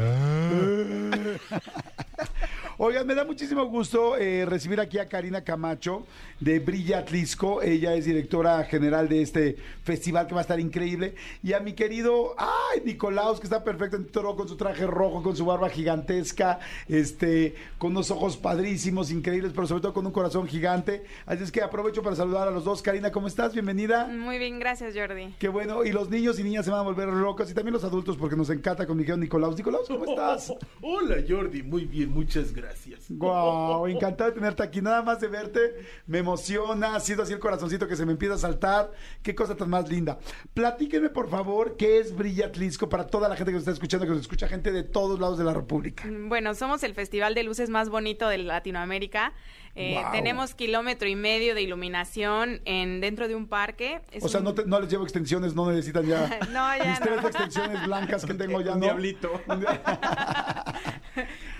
[2.79, 6.05] Oigan, me da muchísimo gusto eh, recibir aquí a Karina Camacho
[6.41, 7.62] de Brilla Atlisco.
[7.62, 11.15] Ella es directora general de este festival que va a estar increíble.
[11.43, 15.35] Y a mi querido, ay, Nicolaus, que está perfecto, entró con su traje rojo, con
[15.35, 20.47] su barba gigantesca, este, con unos ojos padrísimos, increíbles, pero sobre todo con un corazón
[20.47, 21.03] gigante.
[21.25, 22.83] Así es que aprovecho para saludar a los dos.
[22.83, 23.55] Karina, ¿cómo estás?
[23.55, 24.07] Bienvenida.
[24.07, 25.35] Muy bien, gracias Jordi.
[25.39, 27.85] Qué bueno, y los niños y niñas se van a volver locos y también los
[27.85, 29.57] adultos porque nos encanta con mi querido Nicolaus.
[29.57, 30.53] Nicolaus, ¿cómo estás?
[30.83, 32.65] Hola Jordi, muy bien, muchas gracias.
[32.66, 33.07] Gracias.
[33.11, 34.81] Wow, encantado de tenerte aquí.
[34.81, 36.96] Nada más de verte me emociona.
[36.96, 38.92] Ha sido así el corazoncito que se me empieza a saltar.
[39.22, 40.18] Qué cosa tan más linda.
[40.55, 44.07] Platíquenme, por favor, qué es Brilla Atlisco para toda la gente que nos está escuchando,
[44.07, 46.05] que nos escucha gente de todos lados de la República.
[46.09, 49.33] Bueno, somos el festival de luces más bonito de Latinoamérica.
[49.79, 50.11] Eh, Wow.
[50.12, 54.01] Tenemos kilómetro y medio de iluminación en dentro de un parque.
[54.11, 56.39] Es O sea, un- no, te- no les llevo extensiones, no necesitan ya.
[56.51, 57.29] No, ya Mis tres no.
[57.29, 58.87] extensiones blancas que tengo ya Un no.
[58.87, 59.31] diablito.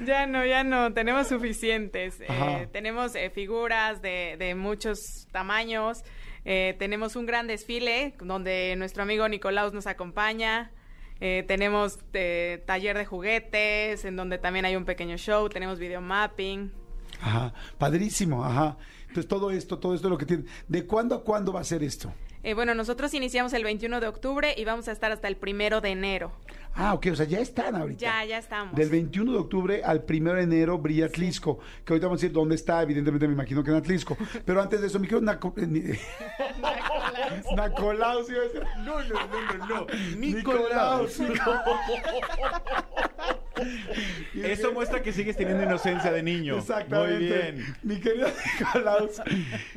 [0.05, 2.21] Ya no, ya no, tenemos suficientes.
[2.21, 6.03] Eh, tenemos eh, figuras de, de muchos tamaños.
[6.45, 10.71] Eh, tenemos un gran desfile donde nuestro amigo Nicolaus nos acompaña.
[11.21, 15.49] Eh, tenemos eh, taller de juguetes, en donde también hay un pequeño show.
[15.49, 16.71] Tenemos video mapping.
[17.21, 18.77] Ajá, padrísimo, ajá.
[19.09, 20.45] Entonces todo esto, todo esto es lo que tiene.
[20.69, 22.13] ¿De cuándo a cuándo va a ser esto?
[22.43, 25.81] Eh, bueno, nosotros iniciamos el 21 de octubre y vamos a estar hasta el primero
[25.81, 26.33] de enero.
[26.79, 27.99] Ah, ok, o sea, ya están ahorita.
[28.01, 28.77] Ya, ya estamos.
[28.77, 32.33] Del 21 de octubre al 1 de enero brilla Atlisco, que ahorita vamos a decir
[32.33, 34.17] dónde está, evidentemente me imagino que en Atlisco.
[34.45, 35.55] Pero antes de eso, mi querido Naco...
[35.57, 35.99] eh,
[37.57, 38.63] Nacolaus, iba a decir.
[38.85, 39.87] No, no, no, no, no.
[40.19, 41.21] Nicolaus.
[44.35, 46.59] Eso muestra que sigues teniendo inocencia de niño.
[46.59, 47.19] Exactamente.
[47.19, 47.77] Muy bien.
[47.83, 48.29] Mi querido
[48.61, 49.23] Nicolaus,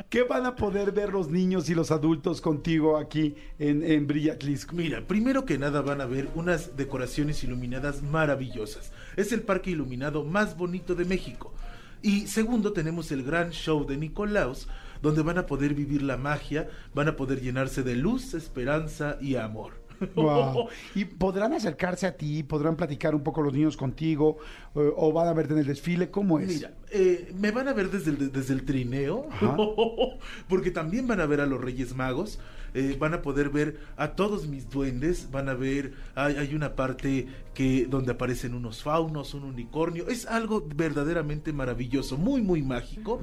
[0.10, 4.34] ¿qué van a poder ver los niños y los adultos contigo aquí en, en Brilla
[4.34, 4.76] Atlisco?
[4.76, 8.92] Mira, primero que nada van a ver unas decoraciones iluminadas maravillosas.
[9.16, 11.54] Es el parque iluminado más bonito de México.
[12.02, 14.68] Y segundo, tenemos el gran show de Nicolaus,
[15.04, 19.36] donde van a poder vivir la magia, van a poder llenarse de luz, esperanza y
[19.36, 19.74] amor.
[20.16, 20.70] Wow.
[20.96, 22.42] ¿Y podrán acercarse a ti?
[22.42, 24.38] ¿Podrán platicar un poco los niños contigo?
[24.74, 26.10] eh, ¿O van a verte en el desfile?
[26.10, 26.48] ¿Cómo es?
[26.48, 29.28] Mira, eh, me van a ver desde el, desde el trineo,
[30.50, 32.40] porque también van a ver a los Reyes Magos,
[32.74, 36.76] eh, van a poder ver a todos mis duendes, van a ver, hay, hay una
[36.76, 43.20] parte que donde aparecen unos faunos, un unicornio, es algo verdaderamente maravilloso, muy, muy mágico.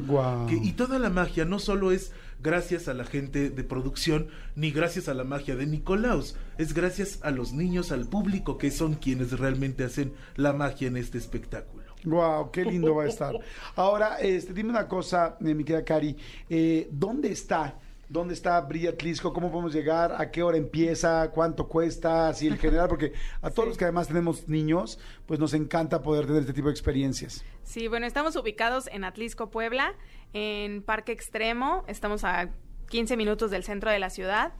[0.49, 4.71] Que- y toda la magia no solo es gracias a la gente de producción, ni
[4.71, 8.95] gracias a la magia de Nicolaus, es gracias a los niños, al público, que son
[8.95, 11.85] quienes realmente hacen la magia en este espectáculo.
[12.05, 13.35] Wow, qué lindo va a estar.
[13.75, 16.15] Ahora, este, dime una cosa, eh, mi querida Cari,
[16.49, 17.79] eh, ¿dónde está?
[18.09, 19.33] ¿Dónde está Brilla Atlisco?
[19.33, 20.15] ¿Cómo podemos llegar?
[20.21, 21.31] ¿A qué hora empieza?
[21.33, 22.29] ¿Cuánto cuesta?
[22.29, 26.27] Así en general, porque a todos los que además tenemos niños, pues nos encanta poder
[26.27, 27.45] tener este tipo de experiencias.
[27.65, 29.95] Sí, bueno, estamos ubicados en Atlisco, Puebla,
[30.33, 31.85] en Parque Extremo.
[31.89, 32.51] Estamos a
[32.91, 34.53] 15 minutos del centro de la ciudad.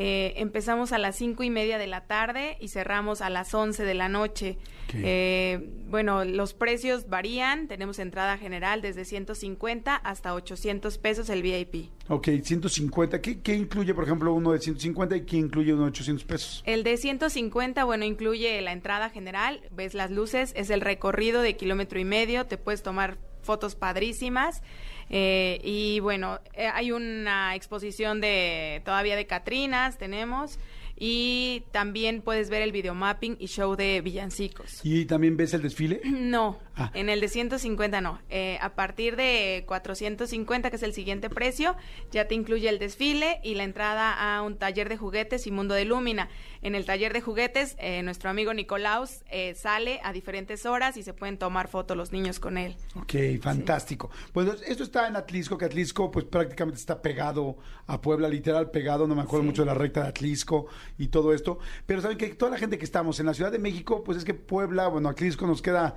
[0.00, 3.82] Eh, empezamos a las cinco y media de la tarde y cerramos a las 11
[3.82, 4.56] de la noche.
[4.94, 7.66] Eh, bueno, los precios varían.
[7.66, 11.90] Tenemos entrada general desde 150 hasta 800 pesos el VIP.
[12.06, 13.20] Ok, 150.
[13.20, 16.62] ¿Qué, qué incluye, por ejemplo, uno de 150 y qué incluye uno de 800 pesos?
[16.64, 21.56] El de 150, bueno, incluye la entrada general, ves las luces, es el recorrido de
[21.56, 24.62] kilómetro y medio, te puedes tomar fotos padrísimas.
[25.10, 30.58] Eh, y bueno, eh, hay una exposición de todavía de Catrinas, tenemos.
[31.00, 34.80] Y también puedes ver el videomapping y show de villancicos.
[34.84, 36.00] ¿Y también ves el desfile?
[36.28, 36.92] No, Ah.
[36.94, 38.20] en el de 150 no.
[38.30, 41.74] Eh, a partir de 450, que es el siguiente precio,
[42.12, 45.74] ya te incluye el desfile y la entrada a un taller de juguetes y Mundo
[45.74, 46.28] de Lúmina.
[46.62, 51.02] En el taller de juguetes, eh, nuestro amigo Nicolaus eh, sale a diferentes horas y
[51.02, 52.76] se pueden tomar fotos los niños con él.
[52.94, 54.10] Ok, fantástico.
[54.32, 57.56] Pues esto está en Atlisco, que Atlisco pues prácticamente está pegado
[57.88, 59.46] a Puebla, literal pegado, no me acuerdo Sí.
[59.48, 61.58] mucho de la recta de Atlisco y todo esto.
[61.86, 64.24] Pero saben que toda la gente que estamos en la Ciudad de México, pues es
[64.24, 65.96] que Puebla, bueno, Atlisco nos queda,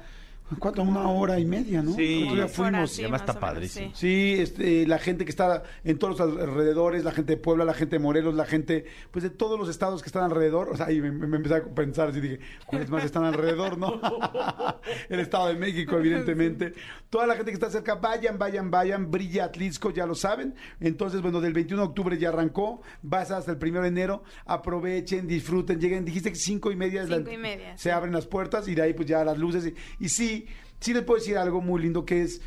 [0.60, 0.82] ¿cuánto?
[0.84, 1.94] Una hora y media, ¿no?
[1.94, 2.22] Sí.
[2.26, 2.92] Nosotros ya fuimos.
[2.92, 3.92] sí, además más está padrísimo.
[3.94, 4.12] sí.
[4.12, 7.74] Sí, este, la gente que está en todos los alrededores, la gente de Puebla, la
[7.74, 10.88] gente de Morelos, la gente, pues de todos los estados que están alrededor, o sea,
[10.88, 14.00] ahí me, me empecé a pensar así, dije, ¿cuáles más están alrededor, no?
[15.10, 16.74] El Estado de México, evidentemente.
[17.10, 20.56] Toda la gente que está cerca, vayan, vayan, vayan, brilla Atlisco, ya lo saben.
[20.80, 25.28] Entonces, bueno, del 21 de octubre ya arrancó, vas hasta el 1 de enero, aprovechen,
[25.28, 27.90] disfruten, lleguen, dijiste que cinco y media es la- Cinco y media, se sí.
[27.90, 29.66] abren las puertas y de ahí pues ya las luces.
[30.00, 30.41] Y, y sí,
[30.80, 32.42] sí les puedo decir algo muy lindo que es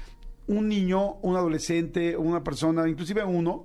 [0.47, 3.65] un niño, un adolescente, una persona, inclusive uno,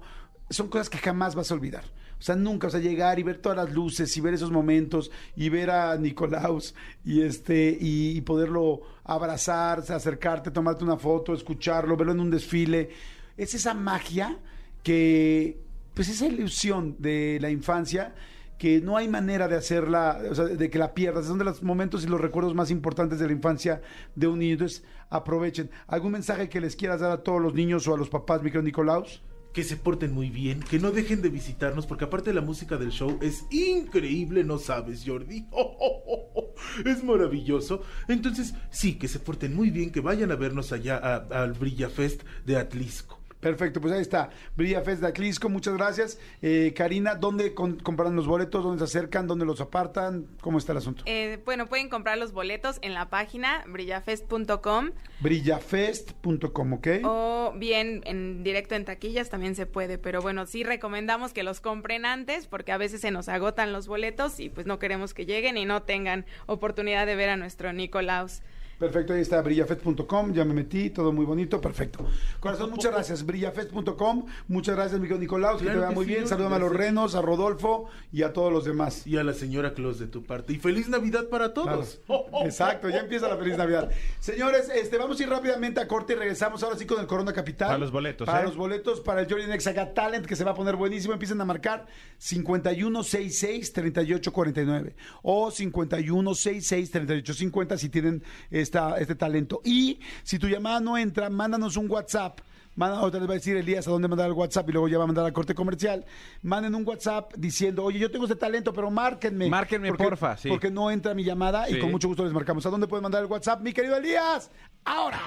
[0.50, 1.84] son cosas que jamás vas a olvidar.
[2.20, 5.10] O sea, nunca, o sea, llegar y ver todas las luces y ver esos momentos
[5.38, 11.96] y ver a Nicolaus y este y, y poderlo abrazar, acercarte, tomarte una foto, escucharlo,
[11.96, 12.90] verlo en un desfile.
[13.38, 14.38] Es esa magia
[14.84, 15.62] que,
[15.94, 18.14] pues esa ilusión de la infancia
[18.60, 21.26] que no hay manera de hacerla, o sea, de que la pierdas.
[21.26, 23.82] Son de los momentos y los recuerdos más importantes de la infancia
[24.16, 24.54] de un niño.
[24.54, 25.72] Entonces, aprovechen.
[25.88, 28.52] ¿Algún mensaje que les quieras dar a todos los niños o a los papás, mi
[28.52, 29.24] querido Nicolaus?
[29.54, 32.92] que se porten muy bien, que no dejen de visitarnos, porque aparte la música del
[32.92, 35.48] show es increíble, no sabes, Jordi.
[36.86, 37.82] es maravilloso.
[38.08, 42.22] Entonces, sí, que se porten muy bien, que vayan a vernos allá al Brilla Fest
[42.46, 43.19] de Atlisco.
[43.40, 44.30] Perfecto, pues ahí está.
[44.58, 46.20] Brilla Fest de Aclisco, muchas gracias.
[46.42, 48.64] Eh, Karina, ¿dónde con- compran los boletos?
[48.64, 49.28] ¿Dónde se acercan?
[49.28, 50.26] ¿Dónde los apartan?
[50.42, 51.04] ¿Cómo está el asunto?
[51.06, 56.88] Eh, bueno, pueden comprar los boletos en la página brillafest.com Brillafest.com, ¿ok?
[57.04, 61.62] o bien en directo en taquillas también se puede, pero bueno, sí recomendamos que los
[61.62, 65.26] compren antes porque a veces se nos agotan los boletos y pues no queremos que
[65.26, 68.42] lleguen y no tengan oportunidad de ver a nuestro Nicolaus.
[68.80, 72.08] Perfecto, ahí está brillafest.com, ya me metí, todo muy bonito, perfecto.
[72.40, 76.26] Corazón, muchas gracias, brillafest.com, muchas gracias, Miguel Nicolau, que Claro te que muy sí, bien,
[76.28, 79.06] salúdame a los renos, a Rodolfo y a todos los demás.
[79.06, 80.54] Y a la señora Claus de tu parte.
[80.54, 82.00] Y feliz Navidad para todos.
[82.06, 82.28] Claro.
[82.46, 83.92] Exacto, ya empieza la feliz Navidad.
[84.22, 87.34] Señores, este, vamos a ir rápidamente a corte y regresamos ahora sí con el Corona
[87.34, 87.68] Capital.
[87.68, 88.46] Para los boletos, Para ¿eh?
[88.46, 91.12] los boletos, para el Jordan Exaga Talent, que se va a poner buenísimo.
[91.12, 91.86] Empiezan a marcar
[92.22, 98.24] 5166-3849 o 5166-3850 si tienen
[98.70, 99.62] esta, este talento.
[99.64, 102.40] Y si tu llamada no entra, mándanos un WhatsApp.
[102.76, 104.98] Manda, ahorita les va a decir Elías a dónde mandar el WhatsApp y luego ya
[104.98, 106.06] va a mandar al corte comercial.
[106.44, 109.50] Manden un WhatsApp diciendo, oye, yo tengo este talento, pero márquenme.
[109.50, 110.48] Márquenme, porfa, sí.
[110.48, 112.66] Porque no entra mi llamada y con mucho gusto les marcamos.
[112.66, 114.50] ¿A dónde pueden mandar el WhatsApp, mi querido Elías?
[114.86, 115.20] Ahora.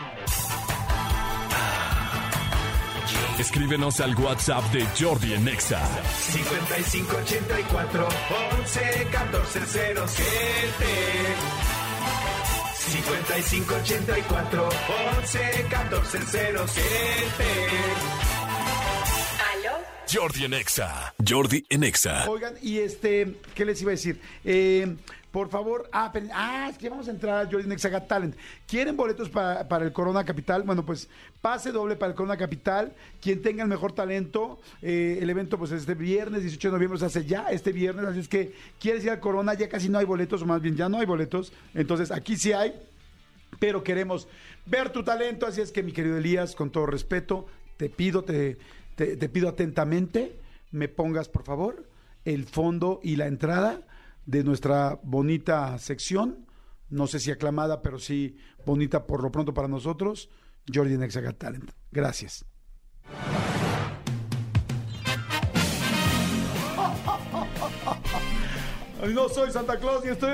[3.39, 5.81] Escríbenos al WhatsApp de Jordi en Exa.
[6.15, 8.09] 5584
[8.61, 11.62] 11 14 07
[12.91, 14.69] 5584
[15.19, 16.19] 11 14
[16.67, 17.83] 07
[20.13, 21.15] Jordi en Exa.
[21.27, 22.29] Jordi en Exa.
[22.29, 24.21] Oigan, y este, ¿qué les iba a decir?
[24.45, 24.97] Eh,
[25.33, 28.37] por favor, ah, ah, es que vamos a entrar a Jordan Exaga Talent.
[28.67, 30.63] ¿Quieren boletos para, para el Corona Capital?
[30.63, 31.09] Bueno, pues
[31.41, 32.93] pase doble para el Corona Capital.
[33.21, 37.07] Quien tenga el mejor talento, eh, el evento pues este viernes 18 de noviembre se
[37.07, 40.05] hace ya este viernes, así es que quieres ir al Corona, ya casi no hay
[40.05, 41.53] boletos, o más bien ya no hay boletos.
[41.75, 42.75] Entonces aquí sí hay,
[43.59, 44.29] pero queremos
[44.67, 47.47] ver tu talento, así es que mi querido Elías, con todo respeto,
[47.79, 48.59] te pido, te-
[48.97, 50.37] te pido atentamente,
[50.71, 51.85] me pongas por favor
[52.27, 53.81] el fondo y la entrada
[54.27, 56.47] de nuestra bonita sección,
[56.89, 60.31] no sé si aclamada, pero sí bonita por lo pronto para nosotros,
[60.73, 61.71] Jordi en Exaga Talent.
[61.91, 62.45] Gracias.
[69.11, 70.31] No soy Santa Claus y estoy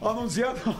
[0.00, 0.74] anunciando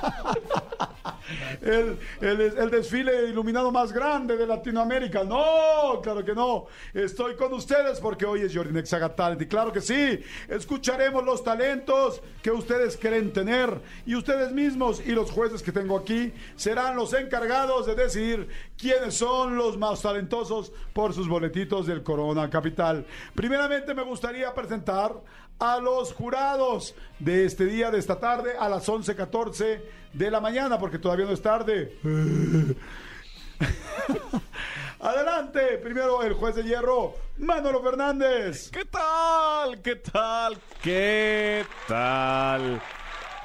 [1.62, 5.24] el, el- desfile iluminado más grande de Latinoamérica.
[5.24, 6.66] No, claro que no.
[6.94, 9.42] Estoy con ustedes porque hoy es Jordi Nexaga Talent.
[9.42, 13.80] Y claro que sí, escucharemos los talentos que ustedes creen tener.
[14.06, 19.14] Y ustedes mismos y los jueces que tengo aquí serán los encargados de decidir quiénes
[19.14, 23.04] son los más talentosos por sus boletitos del Corona Capital.
[23.34, 25.12] Primeramente me gustaría presentar
[25.60, 30.78] a los jurados de este día, de esta tarde, a las 11.14 de la mañana,
[30.78, 31.96] porque todavía no es tarde.
[35.00, 38.70] Adelante, primero el juez de hierro, Manolo Fernández.
[38.70, 39.80] ¿Qué tal?
[39.82, 40.58] ¿Qué tal?
[40.82, 42.82] ¿Qué tal?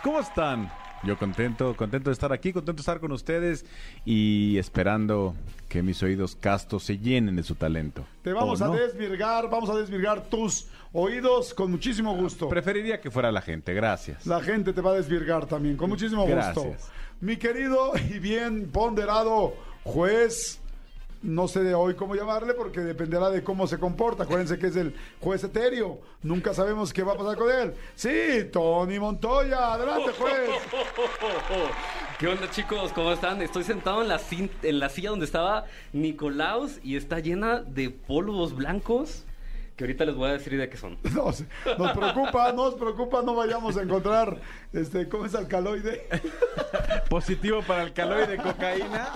[0.03, 0.71] ¿Cómo están?
[1.05, 3.63] Yo contento, contento de estar aquí, contento de estar con ustedes
[4.05, 5.35] y esperando
[5.69, 8.05] que mis oídos castos se llenen de su talento.
[8.23, 8.73] Te vamos ¿O a no?
[8.73, 12.49] desvirgar, vamos a desvirgar tus oídos con muchísimo gusto.
[12.49, 14.25] Preferiría que fuera la gente, gracias.
[14.25, 16.35] La gente te va a desvirgar también, con muchísimo gusto.
[16.35, 16.89] Gracias.
[17.21, 20.59] Mi querido y bien ponderado juez,
[21.25, 24.23] no sé de hoy cómo llamarle porque dependerá de cómo se comporta.
[24.23, 25.99] Acuérdense que es el juez etéreo.
[26.21, 27.73] Nunca sabemos qué va a pasar con él.
[27.95, 29.73] Sí, Tony Montoya.
[29.73, 30.49] Adelante, juez.
[32.19, 32.93] ¿Qué onda chicos?
[32.93, 33.41] ¿Cómo están?
[33.41, 34.21] Estoy sentado en la,
[34.63, 39.25] en la silla donde estaba Nicolaus y está llena de polvos blancos
[39.75, 40.97] que ahorita les voy a decir de qué son.
[41.13, 41.43] Nos,
[41.77, 44.37] nos preocupa, nos preocupa, no vayamos a encontrar,
[44.71, 46.07] este, ¿cómo es alcaloide?
[47.09, 49.11] Positivo para el calor de cocaína.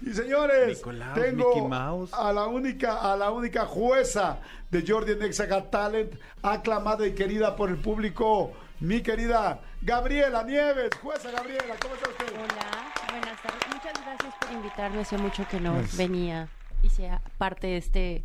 [0.00, 2.10] Y señores, Nicolaus, tengo Mouse.
[2.14, 4.38] a la única, a la única jueza
[4.70, 10.90] de Jordi Nexaga Talent, aclamada y querida por el público, mi querida Gabriela Nieves.
[11.02, 12.26] Jueza Gabriela, ¿cómo está usted?
[12.34, 13.68] Hola, buenas tardes.
[13.68, 15.00] Muchas gracias por invitarme.
[15.00, 15.96] Hace mucho que no Gracias.
[15.96, 16.48] venía
[16.82, 18.24] y sea parte de este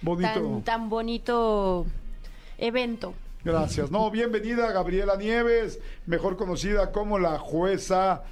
[0.00, 0.32] Bonito.
[0.32, 1.86] tan, tan bonito
[2.58, 3.14] evento.
[3.44, 3.90] Gracias.
[3.90, 8.22] No, bienvenida Gabriela Nieves, mejor conocida como la jueza.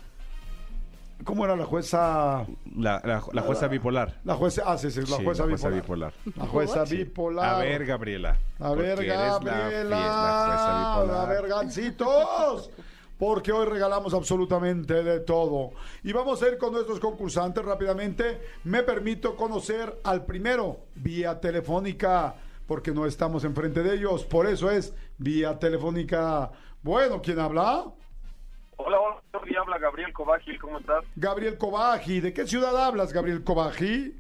[1.25, 2.47] ¿Cómo era la jueza?
[2.77, 4.21] La, la- la jueza bipolar.
[4.25, 6.13] La jueza, ah, sí, sí, la Sí, jueza la jueza bipolar.
[6.23, 6.37] bipolar.
[6.37, 7.55] La jueza bipolar.
[7.55, 8.39] A ver, Gabriela.
[8.59, 9.39] A ver, Gabriela.
[9.41, 11.21] fie- la jueza bipolar.
[11.29, 12.71] A ver, gancitos.
[13.19, 15.73] Porque hoy regalamos absolutamente de todo.
[16.03, 18.41] Y vamos a ir con nuestros concursantes rápidamente.
[18.65, 22.35] Me permito conocer al primero, vía telefónica.
[22.67, 24.25] porque no estamos enfrente de ellos.
[24.25, 26.53] Por eso es vía telefónica.
[26.83, 27.85] Bueno, ¿quién habla?
[28.83, 31.05] Hola, hola, Jordi, habla Gabriel Cobaji, ¿cómo estás?
[31.15, 32.21] Gabriel Cobaji.
[32.21, 34.15] ¿De qué ciudad hablas, Gabriel Cobaji?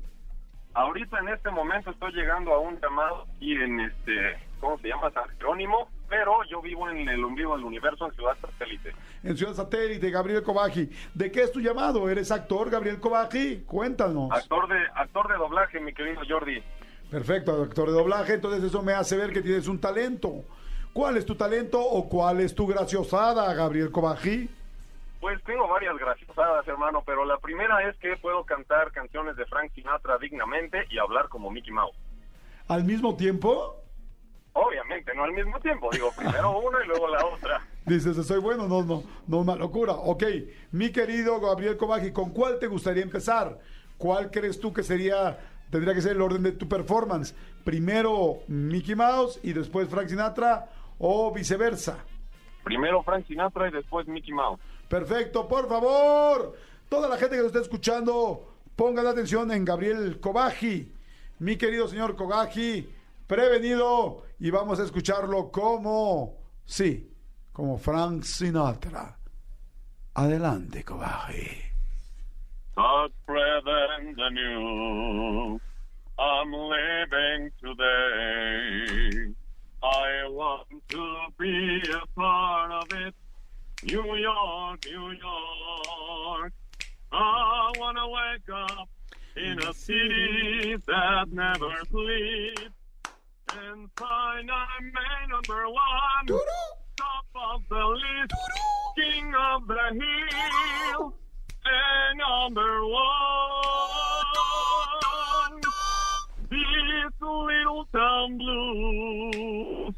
[0.74, 5.10] Ahorita en este momento estoy llegando a un llamado aquí en este, ¿cómo se llama?
[5.12, 8.92] San Jerónimo, pero yo vivo en el ombligo del universo en Ciudad Satélite.
[9.22, 10.90] En Ciudad Satélite, Gabriel Cobaji.
[11.14, 12.10] ¿De qué es tu llamado?
[12.10, 13.62] ¿Eres actor, Gabriel Cobaji?
[13.66, 14.30] Cuéntanos.
[14.30, 16.62] Actor de, actor de doblaje, mi querido Jordi.
[17.10, 18.34] Perfecto, actor de doblaje.
[18.34, 20.44] Entonces eso me hace ver que tienes un talento.
[20.92, 24.50] ¿Cuál es tu talento o cuál es tu graciosada, Gabriel Cobaji?
[25.20, 29.70] Pues tengo varias graciosadas, hermano, pero la primera es que puedo cantar canciones de Frank
[29.74, 31.96] Sinatra dignamente y hablar como Mickey Mouse.
[32.66, 33.76] ¿Al mismo tiempo?
[34.52, 37.60] Obviamente, no al mismo tiempo, digo, primero una y luego la otra.
[37.86, 39.92] Dices, soy bueno, no, no, no una locura.
[39.92, 40.24] Ok,
[40.72, 43.58] mi querido Gabriel Cobaji, ¿con cuál te gustaría empezar?
[43.96, 45.38] ¿Cuál crees tú que sería,
[45.70, 47.34] tendría que ser el orden de tu performance?
[47.64, 50.68] Primero Mickey Mouse y después Frank Sinatra
[51.00, 52.04] o viceversa.
[52.62, 54.60] Primero Frank Sinatra y después Mickey Mouse.
[54.88, 56.56] Perfecto, por favor.
[56.88, 60.92] Toda la gente que nos está escuchando, pongan atención en Gabriel Cobaji.
[61.38, 62.88] Mi querido señor Cobaji,
[63.26, 67.10] prevenido y vamos a escucharlo como, sí,
[67.52, 69.16] como Frank Sinatra.
[70.14, 71.70] Adelante, Cobaji.
[72.76, 75.60] But the new,
[76.18, 79.34] I'm living today.
[79.82, 83.14] I want to be a part of it.
[83.82, 86.52] New York, New York.
[87.12, 88.88] I wanna wake up
[89.36, 92.62] in a city that never sleeps
[93.56, 96.40] and find I'm man number one,
[96.96, 98.34] top of the list,
[98.96, 100.04] king of the
[100.92, 101.14] hill,
[101.64, 104.39] and number one.
[107.20, 109.94] These little town blues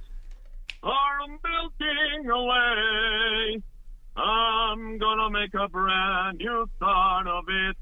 [0.83, 3.63] are melting away.
[4.17, 7.77] I'm gonna make a brand new start of it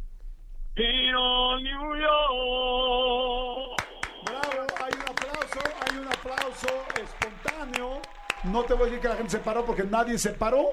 [0.76, 3.80] in all New York.
[4.26, 6.68] Bravo, hay un aplauso, hay un aplauso
[7.00, 8.02] espontáneo.
[8.44, 10.72] No te voy a decir que la gente se paró porque nadie se paró,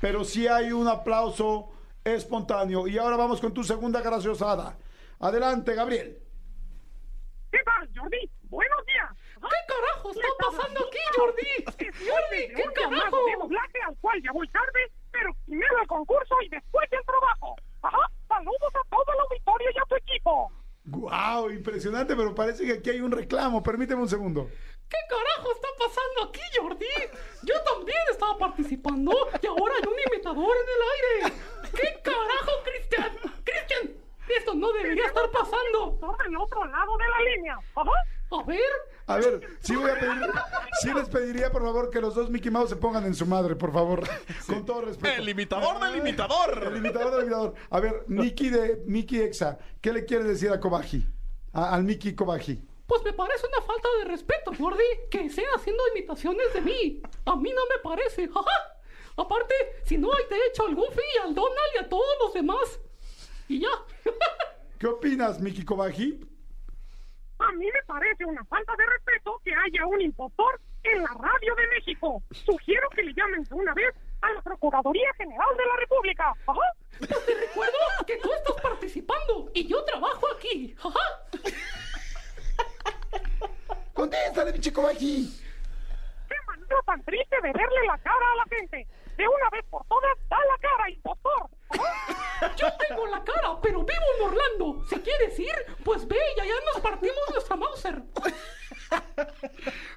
[0.00, 1.68] pero sí hay un aplauso
[2.02, 2.88] espontáneo.
[2.88, 4.76] Y ahora vamos con tu segunda graciosada.
[5.20, 6.27] Adelante, Gabriel.
[7.50, 8.30] ¿Qué tal, Jordi?
[8.42, 9.08] Buenos días.
[9.40, 11.64] ¿Qué carajo está pasando aquí, Jordi?
[12.08, 13.16] Jordi, ¿qué carajo?
[13.26, 17.56] de doblaje al cual ya voy tarde, pero primero el concurso y después el trabajo.
[17.82, 20.52] Ajá, saludos a todo el auditorio y a tu equipo.
[20.84, 21.50] ¡Guau!
[21.50, 23.62] impresionante, pero parece que aquí hay un reclamo.
[23.62, 24.48] Permíteme un segundo.
[24.88, 26.86] ¿Qué carajo está pasando aquí, Jordi?
[27.42, 31.36] Yo también estaba participando y ahora hay un imitador en el aire.
[31.74, 33.18] ¿Qué carajo, Cristian?
[33.44, 33.96] Cristian,
[34.28, 35.98] esto no debería estar pasando.
[36.00, 37.58] Por el otro lado de la línea.
[37.74, 37.90] Ajá.
[38.30, 38.60] A ver.
[39.06, 40.30] A ver, sí voy a pedir,
[40.82, 43.56] sí les pediría por favor que los dos Mickey Mouse se pongan en su madre,
[43.56, 44.02] por favor,
[44.46, 45.14] con todo respeto.
[45.22, 46.62] El imitador del imitador.
[46.66, 47.54] El imitador del imitador.
[47.70, 51.06] A ver, Mickey de Mickey Exa, ¿qué le quieres decir a Kobaji?
[51.54, 52.62] A- al Mickey Kobaji.
[52.86, 57.02] Pues me parece una falta de respeto, Jordi, que estén haciendo imitaciones de mí.
[57.24, 58.24] A mí no me parece.
[58.34, 58.76] Ajá.
[59.16, 59.54] Aparte,
[59.84, 62.78] si no hay de hecho al Goofy, al Donald y a todos los demás.
[63.48, 63.68] Y ya.
[64.78, 66.20] ¿Qué opinas, Mickey Kobaji?
[67.38, 71.54] A mí me parece una falta de respeto que haya un impostor en la radio
[71.54, 72.22] de México.
[72.32, 76.34] Sugiero que le llamen de una vez a la Procuraduría General de la República.
[76.46, 76.60] Ajá.
[76.98, 80.74] Pues te recuerdo que tú estás participando y yo trabajo aquí.
[80.78, 80.98] Ajá.
[83.94, 85.40] Contéstale, pinche Kobaji.
[86.28, 88.86] Qué manera tan triste de verle la cara a la gente.
[89.16, 91.50] De una vez por todas, da la cara, impostor.
[92.56, 94.84] Yo tengo la cara, pero vivo en Orlando.
[94.88, 95.54] Si quieres ir,
[95.84, 98.02] pues ve y allá nos partimos nuestra Mauser.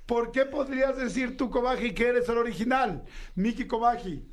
[0.05, 3.03] ¿Por qué podrías decir tú, Kobaji, que eres el original?
[3.36, 4.27] Mickey Kobaji.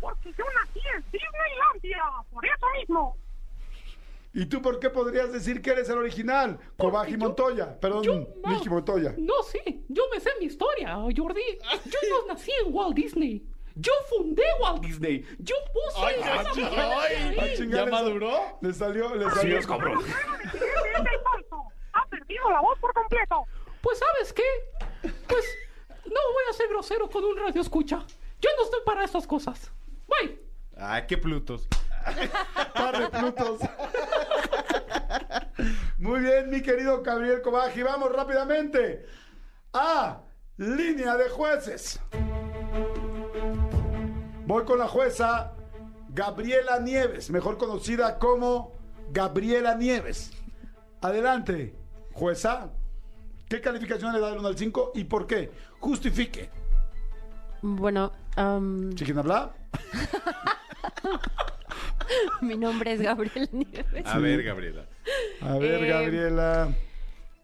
[0.00, 2.02] Porque yo nací en Disneylandia.
[2.30, 3.16] Por eso mismo.
[4.32, 6.58] ¿Y tú por qué podrías decir que eres el original?
[6.76, 7.78] Kobaji Montoya.
[7.78, 9.14] Perdón, Mickey Montoya.
[9.16, 11.58] No, sí, yo me sé mi historia, Jordi.
[11.84, 13.46] Yo no nací en Walt Disney.
[13.76, 15.26] Yo fundé Walt Disney.
[15.38, 16.06] Yo puse.
[16.06, 17.56] Ay, esa ay, ay.
[17.56, 18.58] chingada, ¿Ya maduró?
[18.60, 19.58] Le salió, le Así salió.
[19.58, 19.98] es, cabrón.
[20.04, 21.62] Ese es el falso.
[21.92, 23.42] Ha perdido la voz por completo.
[23.80, 24.42] Pues, ¿sabes qué?
[25.26, 25.44] Pues,
[26.06, 28.04] no voy a ser grosero con un radio escucha.
[28.40, 29.70] Yo no estoy para estas cosas.
[30.06, 30.38] Bye.
[30.76, 31.66] Ay, qué plutos.
[32.74, 33.60] Par de plutos.
[35.98, 37.82] Muy bien, mi querido Gabriel Kobaji.
[37.82, 39.06] Vamos rápidamente
[39.72, 40.20] a
[40.56, 42.00] línea de jueces.
[44.46, 45.52] Voy con la jueza
[46.10, 48.72] Gabriela Nieves, mejor conocida como
[49.10, 50.30] Gabriela Nieves.
[51.00, 51.74] Adelante,
[52.12, 52.70] jueza.
[53.48, 55.50] ¿Qué ¿Qué calificación le da del 1 al 5 y por qué?
[55.78, 56.50] Justifique.
[57.62, 59.54] Bueno, am, ¿Sí quién habla?
[62.42, 64.06] mi nombre es Gabriel Nieves.
[64.06, 64.86] A ver, Gabriela.
[65.40, 66.68] A ver, Eh, Gabriela.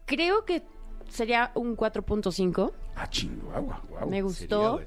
[0.05, 0.63] Creo que
[1.09, 2.71] sería un 4.5.
[2.95, 4.09] Ah, chingo, agua, guau.
[4.09, 4.81] Me gustó,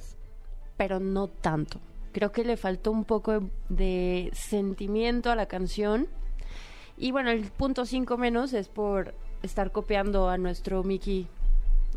[0.77, 1.81] pero no tanto.
[2.15, 6.07] Creo que le faltó un poco de sentimiento a la canción.
[6.97, 11.27] Y bueno, el punto 5 menos es por estar copiando a nuestro Mickey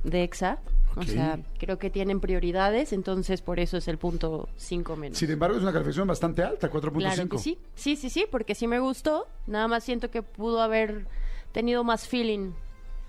[0.04, 0.60] de EXA.
[0.96, 5.20] O sea, creo que tienen prioridades, entonces por eso es el punto 5 menos.
[5.20, 6.98] Sin embargo, es una calificación bastante alta, 4.5.
[6.98, 7.60] Claro que sí.
[7.76, 9.28] Sí, sí, sí, porque sí me gustó.
[9.46, 11.06] Nada más siento que pudo haber
[11.52, 12.54] tenido más feeling.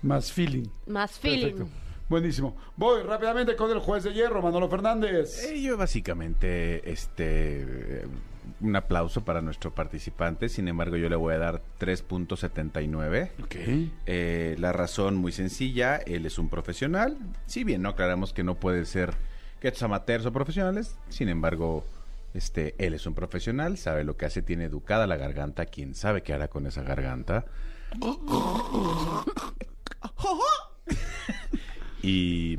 [0.03, 0.67] Más feeling.
[0.85, 1.55] Más feeling.
[1.55, 1.88] Perfecto.
[2.09, 2.57] Buenísimo.
[2.75, 5.45] Voy rápidamente con el juez de hierro, Manolo Fernández.
[5.45, 8.07] Eh, yo básicamente, este,
[8.61, 10.49] un aplauso para nuestro participante.
[10.49, 13.29] Sin embargo, yo le voy a dar 3.79.
[13.43, 13.55] Ok.
[14.07, 17.15] Eh, la razón muy sencilla, él es un profesional.
[17.45, 19.13] Si bien no aclaramos que no puede ser
[19.59, 21.85] que estos amateurs o profesionales, sin embargo,
[22.33, 26.23] este, él es un profesional, sabe lo que hace, tiene educada la garganta, quién sabe
[26.23, 27.45] qué hará con esa garganta.
[32.03, 32.57] y,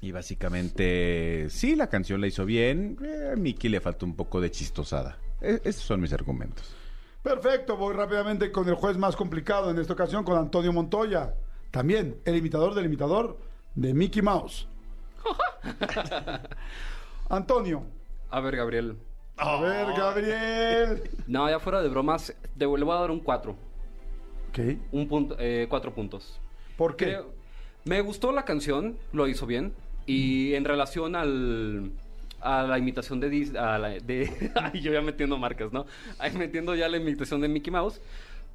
[0.00, 2.98] y básicamente, sí, la canción la hizo bien.
[3.04, 5.18] eh, a Mickey le faltó un poco de chistosada.
[5.40, 6.74] E- esos son mis argumentos.
[7.22, 11.34] Perfecto, voy rápidamente con el juez más complicado en esta ocasión, con Antonio Montoya.
[11.70, 13.38] También el imitador del imitador
[13.74, 14.66] de Mickey Mouse.
[17.28, 17.84] Antonio.
[18.30, 18.96] A ver, Gabriel.
[19.36, 21.10] A ver, Gabriel.
[21.26, 22.26] No, ya fuera de bromas,
[22.58, 23.56] te le voy a dar un 4.
[24.48, 24.58] Ok.
[24.92, 26.38] Un punto, eh, cuatro puntos.
[26.76, 27.06] ¿Por qué?
[27.06, 27.41] Creo-
[27.84, 29.72] me gustó la canción, lo hizo bien.
[30.06, 31.92] Y en relación al
[32.40, 35.86] a la imitación de Dis- a la- de ay, yo ya metiendo marcas, ¿no?
[36.18, 38.00] Ahí metiendo ya la imitación de Mickey Mouse.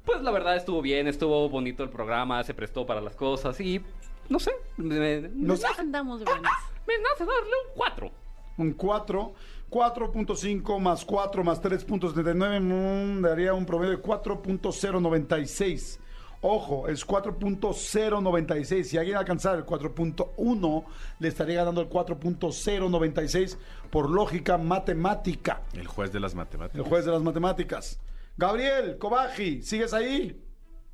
[0.04, 3.80] Pues la verdad estuvo bien, estuvo bonito el programa, se prestó para las cosas y
[4.28, 5.66] no sé, me, me- No sé.
[5.78, 6.42] Andamos buenos.
[6.86, 8.10] me nace darle un 4.
[8.58, 9.32] Un 4.
[9.70, 15.98] 4.5 más 4 más 3.79 mm, daría un promedio de 4.096.
[16.40, 18.82] Ojo, es 4.096.
[18.84, 20.84] Si alguien alcanzara el 4.1,
[21.18, 23.58] le estaría ganando el 4.096
[23.90, 25.62] por lógica matemática.
[25.72, 26.78] El juez de las matemáticas.
[26.78, 28.00] El juez de las matemáticas.
[28.36, 30.40] Gabriel, Kobaji, ¿sigues ahí?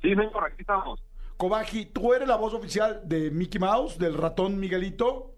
[0.01, 0.99] Sí, señor, aquí estamos.
[1.37, 5.34] Kobaji, ¿tú eres la voz oficial de Mickey Mouse, del ratón Miguelito?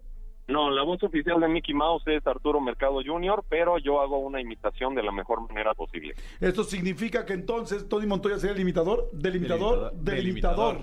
[0.48, 4.40] No, la voz oficial de Mickey Mouse es Arturo Mercado Jr., pero yo hago una
[4.40, 6.14] imitación de la mejor manera posible.
[6.40, 10.78] Esto significa que entonces Tony Montoya sería el imitador del imitador imitador, del del imitador.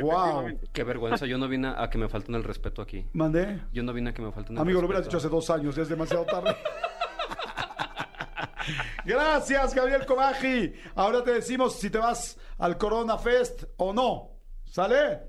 [0.00, 0.58] Wow.
[0.72, 3.04] Qué vergüenza, yo no vine a que me falten el respeto aquí.
[3.12, 3.60] Mandé.
[3.72, 5.36] Yo no vine a que me falten el Amigo, lo hubieras dicho respeto.
[5.38, 6.56] hace dos años, ya es demasiado tarde.
[9.04, 10.72] Gracias, Gabriel Cobaji.
[10.94, 14.30] Ahora te decimos si te vas al Corona Fest o no.
[14.64, 15.20] ¿Sale?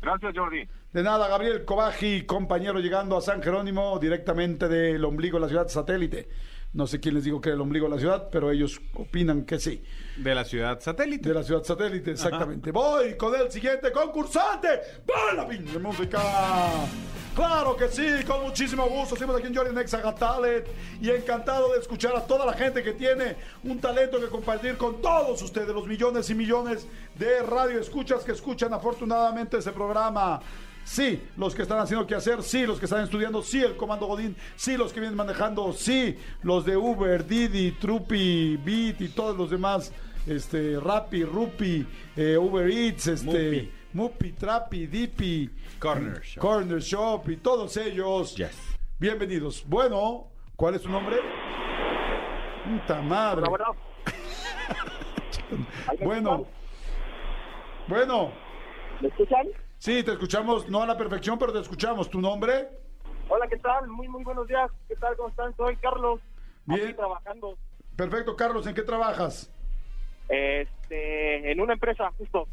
[0.00, 0.66] Gracias, Jordi.
[0.90, 5.68] De nada, Gabriel Cobaji, compañero llegando a San Jerónimo directamente del ombligo de la ciudad
[5.68, 6.30] satélite.
[6.72, 9.44] No sé quién les digo que era el ombligo de la ciudad, pero ellos opinan
[9.44, 9.82] que sí.
[10.16, 11.28] De la ciudad satélite.
[11.28, 12.72] De la ciudad satélite, exactamente.
[12.72, 14.68] Voy con el siguiente concursante.
[15.06, 16.22] ¡Va la pinche música!
[17.34, 19.14] Claro que sí, con muchísimo gusto.
[19.14, 20.66] Estamos aquí en Got Talent
[21.02, 25.02] y encantado de escuchar a toda la gente que tiene un talento que compartir con
[25.02, 30.40] todos ustedes, los millones y millones de radio escuchas que escuchan afortunadamente ese programa.
[30.88, 34.06] Sí, los que están haciendo qué hacer, sí, los que están estudiando, sí, el comando
[34.06, 39.36] Godín, sí, los que vienen manejando, sí, los de Uber, Didi, Trupi, Beat y todos
[39.36, 39.92] los demás,
[40.26, 41.86] este, Rappi, Rupi,
[42.16, 43.70] eh, Uber Eats, este, Mupi.
[43.92, 46.40] Mupi, Trapi, Dipi, Corner Shop.
[46.40, 48.34] Corner Shop y todos ellos.
[48.36, 48.56] Yes.
[48.98, 49.62] Bienvenidos.
[49.66, 51.18] Bueno, ¿cuál es tu nombre?
[52.64, 53.46] Puta madre.
[53.46, 53.76] Bueno.
[57.88, 58.32] Bueno.
[59.00, 59.46] ¿Me escuchan?
[59.78, 62.10] Sí, te escuchamos, no a la perfección, pero te escuchamos.
[62.10, 62.68] ¿Tu nombre?
[63.28, 63.86] Hola, ¿qué tal?
[63.88, 64.70] Muy, muy buenos días.
[64.88, 65.16] ¿Qué tal?
[65.16, 65.54] ¿Cómo están?
[65.56, 66.20] Soy Carlos.
[66.66, 66.88] Bien.
[66.88, 67.56] Aquí trabajando
[67.96, 69.50] Perfecto, Carlos, ¿en qué trabajas?
[70.28, 72.46] este, en una empresa, justo.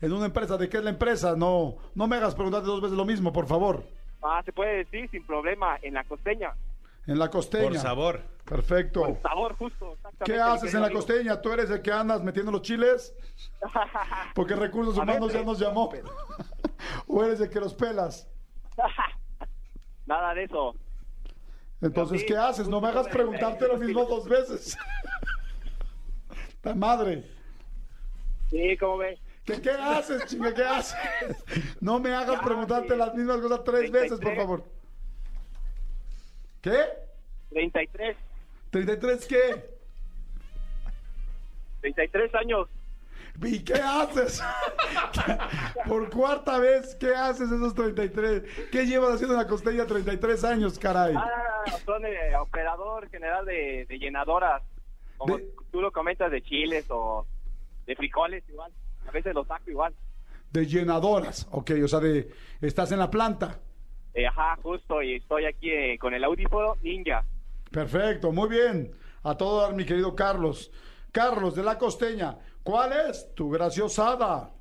[0.00, 1.34] En una empresa, ¿de qué es la empresa?
[1.36, 3.82] No, no me hagas preguntarte dos veces lo mismo, por favor.
[4.22, 6.54] Ah, se puede decir sin problema, en la costeña.
[7.06, 7.64] En la costeña.
[7.64, 8.20] Por sabor.
[8.44, 9.00] Perfecto.
[9.02, 9.96] Por sabor, justo.
[10.24, 11.40] ¿Qué haces en la costeña?
[11.40, 13.14] ¿Tú eres el que andas metiendo los chiles?
[14.34, 15.46] Porque Recursos Humanos ya veces.
[15.46, 15.90] nos llamó.
[17.06, 18.28] ¿O eres el que los pelas?
[20.06, 20.74] Nada de eso.
[21.80, 22.68] Entonces, Sí, ¿qué haces?
[22.68, 24.76] No me hagas justo, preguntarte lo mismo dos veces.
[26.60, 27.30] ¡Ta madre!
[28.50, 29.18] Sí, ¿cómo ve?
[29.44, 30.54] ¿Qué, ¿Qué haces, chinga?
[30.54, 30.96] ¿Qué haces?
[31.80, 32.96] No me hagas Ya, preguntarte sí.
[32.98, 34.36] las mismas cosas tres veces, por 33.
[34.36, 34.64] favor.
[36.62, 36.84] ¿Qué?
[37.50, 38.16] 33.
[38.74, 39.64] ¿33 qué?
[41.80, 42.68] 33 años.
[43.40, 44.42] ¿Y qué haces?
[45.88, 48.42] Por cuarta vez, ¿qué haces esos 33?
[48.72, 51.14] ¿Qué llevas haciendo en la costeña 33 años, caray?
[51.16, 54.62] Ah, son eh, operador general de, de llenadoras.
[55.18, 55.38] Como
[55.70, 57.26] tú lo comentas, de chiles o
[57.86, 58.72] de frijoles igual.
[59.06, 59.94] A veces los saco igual.
[60.50, 62.28] De llenadoras, ok, o sea, de
[62.60, 63.60] estás en la planta.
[64.14, 67.24] Eh, ajá, justo, y estoy aquí eh, con el audífono Ninja.
[67.74, 68.92] Perfecto, muy bien.
[69.24, 70.70] A todo dar, mi querido Carlos.
[71.10, 74.52] Carlos de la costeña, ¿cuál es tu graciosada?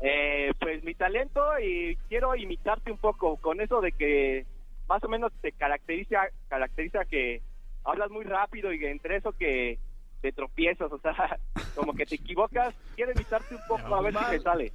[0.00, 4.46] Eh, pues mi talento y quiero imitarte un poco con eso de que
[4.88, 7.42] más o menos te caracteriza caracteriza que
[7.82, 9.80] hablas muy rápido y entre eso que
[10.22, 11.40] te tropiezas, o sea,
[11.74, 14.72] como que te equivocas, quiero imitarte un poco a ver si me sale.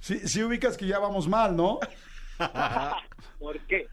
[0.00, 1.80] Si, si ubicas que ya vamos mal, ¿no?
[3.38, 3.88] ¿Por qué?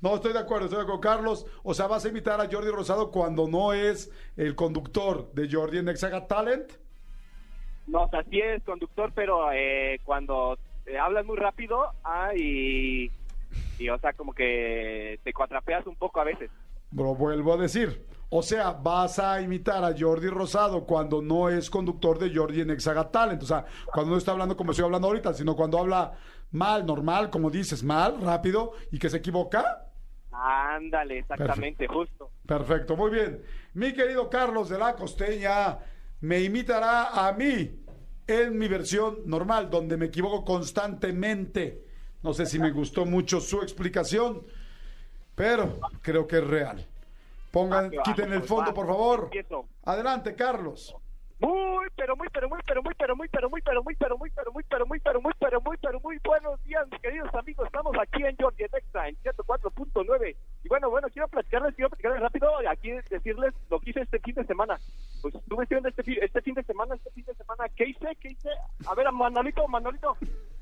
[0.00, 1.00] No, estoy de acuerdo, estoy de acuerdo.
[1.00, 5.48] Carlos, o sea, vas a invitar a Jordi Rosado cuando no es el conductor de
[5.50, 6.72] Jordi en Exaga Talent.
[7.86, 13.10] No, o sea, sí es conductor, pero eh, cuando eh, hablas muy rápido, ah, y,
[13.78, 16.50] y, o sea, como que te cuatrapeas un poco a veces.
[16.92, 18.06] Lo vuelvo a decir.
[18.30, 22.70] O sea, vas a imitar a Jordi Rosado cuando no es conductor de Jordi en
[22.70, 23.42] Exaga Talent.
[23.42, 26.12] O sea, cuando no está hablando como estoy hablando ahorita, sino cuando habla
[26.50, 29.84] mal, normal, como dices, mal, rápido y que se equivoca.
[30.32, 32.30] Ándale, exactamente, justo.
[32.46, 33.42] Perfecto, muy bien.
[33.74, 35.78] Mi querido Carlos de la Costeña
[36.20, 37.84] me imitará a mí
[38.26, 41.84] en mi versión normal, donde me equivoco constantemente.
[42.22, 44.46] No sé si me gustó mucho su explicación,
[45.34, 46.86] pero creo que es real.
[47.50, 49.30] Pongan, quiten el fondo, por favor.
[49.84, 50.94] Adelante, Carlos.
[51.40, 54.30] Muy, pero muy, pero muy, pero muy, pero muy, pero muy, pero muy, pero muy,
[54.30, 57.66] pero muy, pero muy, pero muy, pero muy, pero muy buenos días, mis queridos amigos.
[57.66, 60.36] Estamos aquí en Georgia Texas, en 104.9.
[60.64, 64.34] Y bueno, bueno, quiero platicarles, quiero platicarles rápido, aquí decirles lo que hice este fin
[64.34, 64.80] de semana.
[65.22, 68.16] Pues estuve estudiando este, este fin de semana, este fin de semana, ¿qué hice?
[68.20, 68.50] ¿Qué hice?
[68.88, 70.16] A ver, Manolito, Manolito,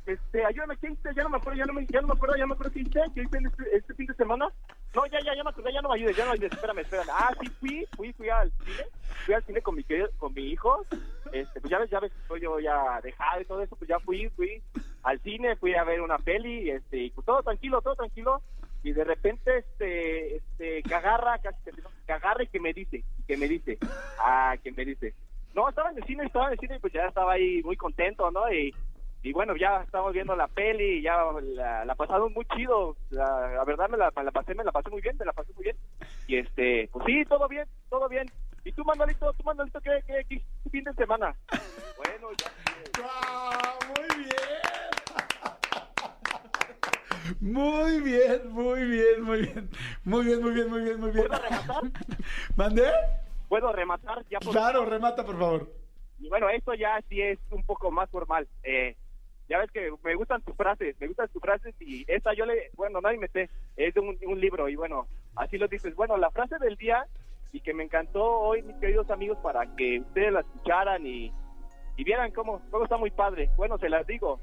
[0.04, 1.08] este, ayúdame, ¿qué hice?
[1.16, 2.72] Ya no me acuerdo, ya no me, ya no me acuerdo, ya no me acuerdo
[2.74, 4.48] qué hice, qué hice este, este fin de semana.
[4.96, 6.78] No, ya, ya, ya me acordé, ya no me ayudes, ya no me ayudes, espérame,
[6.80, 7.10] espérame.
[7.12, 8.82] Ah, sí, fui, fui, fui al cine,
[9.26, 10.86] fui al cine con mi, querido- con mi hijo,
[11.30, 14.00] este, pues ya ves, ya ves, estoy yo ya dejado y todo eso, pues ya
[14.00, 14.62] fui, fui
[15.02, 18.42] al cine, fui a ver una peli, este, y pues todo tranquilo, todo tranquilo,
[18.82, 21.58] y de repente, este, este, que agarra, casi
[22.06, 23.80] que agarra y que me dice, que me dice,
[24.16, 25.14] ah, que me dice,
[25.52, 27.76] no, estaba en el cine, estaba en el cine, y pues ya estaba ahí muy
[27.76, 28.50] contento, ¿no?
[28.50, 28.74] Y,
[29.22, 33.64] y bueno, ya estamos viendo la peli, ya la, la pasamos muy chido, la, la
[33.64, 35.64] verdad me la, me la pasé, me la pasé muy bien, me la pasé muy
[35.64, 35.76] bien,
[36.26, 38.26] y este, pues sí, todo bien, todo bien,
[38.64, 41.34] y tú, Manolito, tú, Manolito, ¿qué, qué, qué tu fin de semana?
[41.96, 42.50] Bueno, ya.
[43.88, 44.36] muy bien.
[47.40, 49.70] Muy bien, muy bien, muy bien.
[50.04, 51.26] Muy bien, muy bien, muy bien, muy bien.
[51.26, 51.82] ¿Puedo rematar?
[52.56, 52.92] ¿Mandé?
[53.48, 54.24] ¿Puedo rematar?
[54.30, 55.68] Ya por Claro, remata, por favor.
[56.18, 58.46] Y bueno, esto ya sí es un poco más formal.
[58.62, 58.96] Eh,
[59.48, 62.70] ya ves que me gustan tus frases, me gustan tus frases y esta yo le,
[62.74, 65.94] bueno, nadie me sé, es de un, un libro y bueno, así lo dices.
[65.94, 67.06] Bueno, la frase del día
[67.52, 71.32] y que me encantó hoy, mis queridos amigos, para que ustedes la escucharan y,
[71.96, 73.50] y vieran cómo, cómo está muy padre.
[73.56, 74.40] Bueno, se las digo.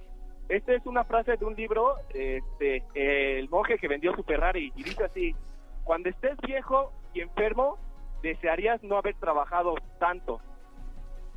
[0.49, 4.83] Esta es una frase de un libro, este, el monje que vendió su Ferrari y
[4.83, 5.35] dice así,
[5.83, 7.77] cuando estés viejo y enfermo,
[8.21, 10.41] desearías no haber trabajado tanto.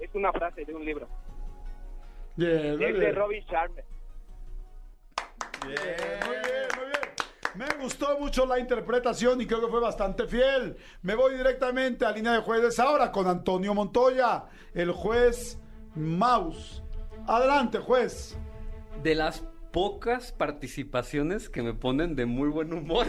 [0.01, 1.09] Es una frase de un libro.
[2.37, 3.15] Bien, Es de bien.
[3.15, 3.83] Robin Sharma.
[5.65, 7.07] Muy bien, muy bien.
[7.55, 10.77] Me gustó mucho la interpretación y creo que fue bastante fiel.
[11.03, 15.59] Me voy directamente a línea de jueces ahora con Antonio Montoya, el juez
[15.95, 16.83] Maus.
[17.27, 18.39] Adelante, juez.
[19.03, 23.07] De las pocas participaciones que me ponen de muy buen humor.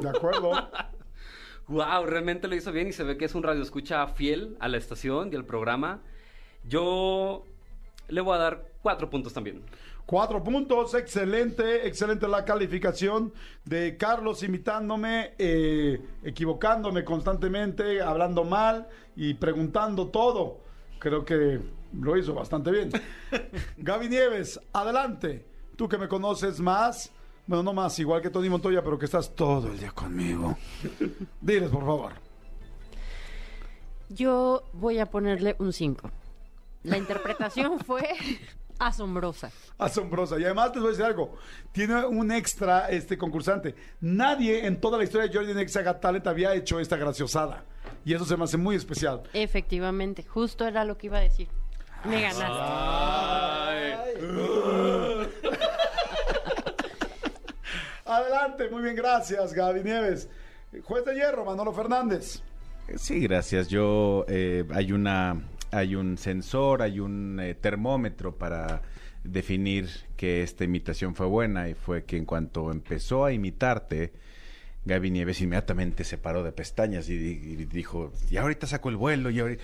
[0.00, 0.50] De acuerdo.
[1.68, 4.68] wow, realmente lo hizo bien y se ve que es un radio escucha fiel a
[4.68, 6.02] la estación y al programa.
[6.64, 7.44] Yo
[8.08, 9.62] le voy a dar cuatro puntos también.
[10.06, 13.32] Cuatro puntos, excelente, excelente la calificación
[13.64, 20.60] de Carlos imitándome, eh, equivocándome constantemente, hablando mal y preguntando todo.
[20.98, 21.60] Creo que
[21.92, 22.90] lo hizo bastante bien.
[23.76, 25.46] Gaby Nieves, adelante.
[25.76, 27.12] Tú que me conoces más,
[27.46, 30.56] bueno, no más, igual que Tony Montoya, pero que estás todo el día conmigo.
[31.40, 32.12] Diles, por favor.
[34.08, 36.10] Yo voy a ponerle un 5.
[36.84, 38.08] La interpretación fue
[38.78, 39.50] asombrosa.
[39.78, 40.38] Asombrosa.
[40.38, 41.36] Y además te voy a decir algo.
[41.72, 43.74] Tiene un extra este concursante.
[44.00, 47.64] Nadie en toda la historia de Jordi Nexa Got Talent había hecho esta graciosada.
[48.04, 49.22] Y eso se me hace muy especial.
[49.32, 51.48] Efectivamente, justo era lo que iba a decir.
[52.04, 52.54] Me ganaste.
[58.04, 60.30] Adelante, muy bien, gracias, Gaby Nieves.
[60.84, 62.40] Juez de hierro, Manolo Fernández.
[62.96, 63.68] Sí, gracias.
[63.68, 68.82] Yo, eh, hay una hay un sensor, hay un eh, termómetro para
[69.24, 74.12] definir que esta imitación fue buena y fue que en cuanto empezó a imitarte,
[74.84, 78.96] Gaby Nieves inmediatamente se paró de pestañas y, di- y dijo, y ahorita saco el
[78.96, 79.62] vuelo, y ahorita...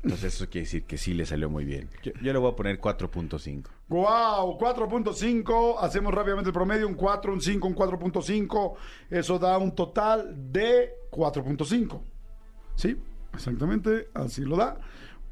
[0.00, 1.88] Entonces eso quiere decir que sí le salió muy bien.
[2.04, 3.64] Yo, yo le voy a poner 4.5.
[3.88, 5.76] Wow, 4.5.
[5.80, 8.74] Hacemos rápidamente el promedio, un 4, un 5, un 4.5.
[9.10, 12.00] Eso da un total de 4.5.
[12.76, 12.96] Sí,
[13.34, 14.78] exactamente, así lo da.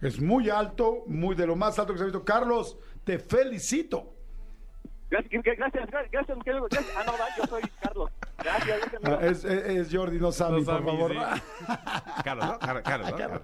[0.01, 2.25] Es muy alto, muy de lo más alto que se ha visto.
[2.25, 4.13] Carlos, te felicito.
[5.09, 6.87] Gracias, gracias, gracias, gracias.
[6.97, 8.11] Ah, no, va, yo soy Carlos.
[8.39, 9.03] Gracias, gracias.
[9.05, 11.13] Ah, Es, es- es Jordi, no Sammy, No por Sammy, favor.
[12.25, 12.59] Carlos, ¿no?
[12.59, 13.17] Car- Carlos, ¿no?
[13.17, 13.43] Carlos.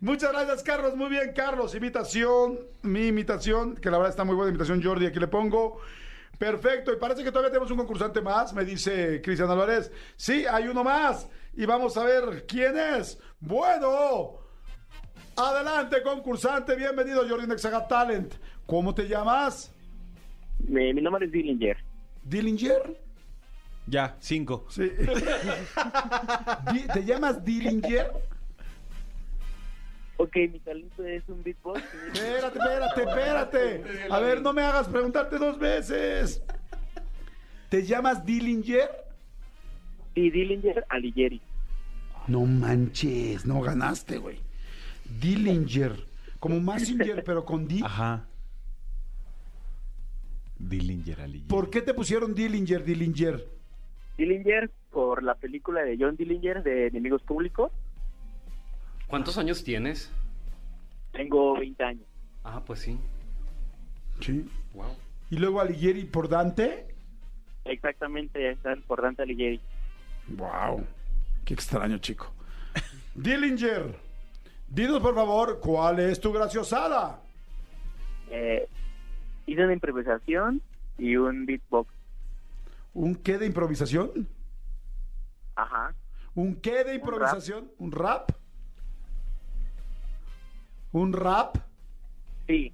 [0.00, 0.94] Muchas gracias, Carlos.
[0.94, 1.74] Muy bien, Carlos.
[1.74, 5.78] Imitación, mi imitación, que la verdad está muy buena imitación, Jordi, aquí le pongo.
[6.38, 9.90] Perfecto, y parece que todavía tenemos un concursante más, me dice Cristian Álvarez.
[10.16, 11.28] Sí, hay uno más.
[11.54, 13.18] Y vamos a ver quién es.
[13.40, 14.40] Bueno,
[15.36, 16.74] adelante, concursante.
[16.76, 18.34] Bienvenido, Jordi Nexaga Talent.
[18.66, 19.72] ¿Cómo te llamas?
[20.66, 21.76] Mi, mi nombre es Dillinger.
[22.24, 23.00] ¿Dillinger?
[23.86, 24.66] Ya, 5.
[24.70, 24.82] Sí.
[26.72, 28.12] Di- ¿Te llamas Dillinger?
[30.18, 31.82] Ok, mi talento es un beatbox.
[32.12, 33.84] Espérate, espérate, espérate.
[34.12, 36.42] A ver, no me hagas preguntarte dos veces.
[37.68, 38.88] ¿Te llamas Dillinger?
[40.14, 41.40] Sí, Dillinger Alighieri.
[42.28, 44.38] No manches, no ganaste, güey.
[45.20, 46.06] Dillinger.
[46.38, 47.80] Como Massinger, pero con D.
[47.84, 48.26] Ajá.
[50.58, 51.40] Dillinger Ali.
[51.40, 53.44] ¿Por qué te pusieron Dillinger, Dillinger?
[54.16, 57.72] Dillinger por la película de John Dillinger de Enemigos Públicos.
[59.08, 60.10] ¿Cuántos años tienes?
[61.12, 62.06] Tengo 20 años.
[62.44, 62.98] Ah, pues sí.
[64.20, 64.48] Sí.
[64.74, 64.96] Wow.
[65.30, 66.86] Y luego Alighieri por Dante.
[67.64, 69.60] Exactamente, están por Dante Alighieri.
[70.28, 70.84] Wow.
[71.44, 72.32] Qué extraño, chico.
[73.14, 73.96] Dillinger,
[74.72, 77.20] dinos por favor, ¿cuál es tu graciosada?
[78.30, 78.66] Eh,
[79.46, 80.62] hice una improvisación
[80.98, 81.92] y un beatbox.
[82.94, 84.26] ¿Un qué de improvisación?
[85.56, 85.94] Ajá.
[86.34, 87.70] ¿Un qué de improvisación?
[87.78, 88.30] ¿Un rap?
[90.92, 91.56] ¿Un rap?
[92.46, 92.72] Sí.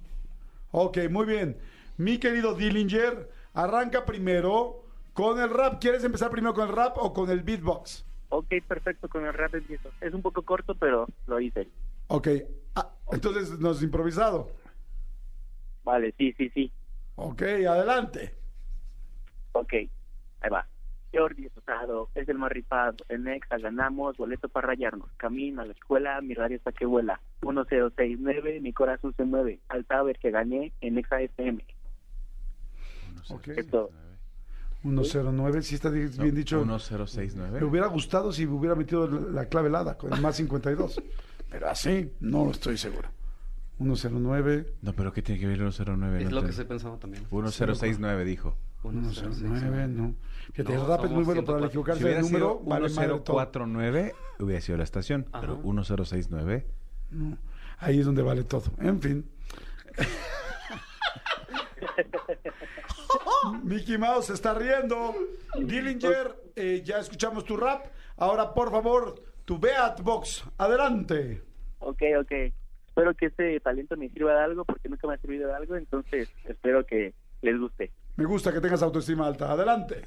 [0.71, 1.57] Ok, muy bien.
[1.97, 4.83] Mi querido Dillinger, arranca primero
[5.13, 5.81] con el rap.
[5.81, 8.05] ¿Quieres empezar primero con el rap o con el beatbox?
[8.29, 9.89] Ok, perfecto, con el rap empiezo.
[9.99, 11.67] Es un poco corto, pero lo hice.
[12.09, 12.27] Ok.
[12.75, 14.51] Ah, entonces nos has improvisado.
[15.83, 16.71] Vale, sí, sí, sí.
[17.15, 18.33] Ok, adelante.
[19.53, 20.67] Ok, ahí va.
[21.13, 22.97] Jordi Rosado es el más rifado.
[23.09, 25.09] En Nexa ganamos, boleto para rayarnos.
[25.17, 27.19] Camino a la escuela, mi radio hasta que vuela.
[27.41, 29.59] 1069, mi corazón se mueve.
[29.69, 31.63] Al saber que gané en Nexa FM.
[33.29, 33.47] Ok.
[33.49, 33.89] Esto.
[34.81, 36.59] 109, si está bien dicho.
[36.59, 37.59] 1069.
[37.59, 41.01] Me hubiera gustado si hubiera metido la, la clave helada con el más 52.
[41.49, 43.09] Pero así, no estoy seguro.
[43.77, 44.73] 109.
[44.81, 46.19] No, pero ¿qué tiene que ver el 109?
[46.23, 47.23] Es No lo que te- estoy pensando también.
[47.31, 48.55] 1069 dijo.
[48.81, 50.15] 109, no.
[50.53, 51.67] Fíjate, No, el rap es muy bueno para 104.
[51.67, 52.57] equivocarse Si hubiera número.
[52.59, 53.37] sido Vale madre todo.
[53.37, 56.65] 1049 hubiera sido la estación, pero 1069.
[57.11, 57.37] No,
[57.79, 58.71] ahí es donde vale todo.
[58.79, 59.29] En fin.
[63.63, 65.13] Mickey Mouse se está riendo.
[65.59, 67.85] Dillinger, eh, ya escuchamos tu rap.
[68.17, 69.15] Ahora, por favor,
[69.49, 70.43] tu Beatbox.
[70.59, 71.41] Adelante.
[71.79, 72.31] Ok, ok.
[72.87, 75.75] Espero que este talento me sirva de algo porque nunca me ha servido de algo.
[75.75, 77.91] Entonces, espero que les guste.
[78.15, 79.51] Me gusta que tengas autoestima alta.
[79.51, 80.03] Adelante.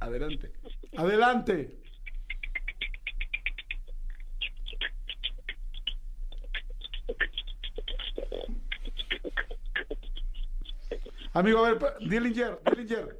[0.00, 0.52] Adelante.
[0.94, 1.78] Adelante.
[11.38, 13.16] Amigo, a ver, Dillinger, Dillinger.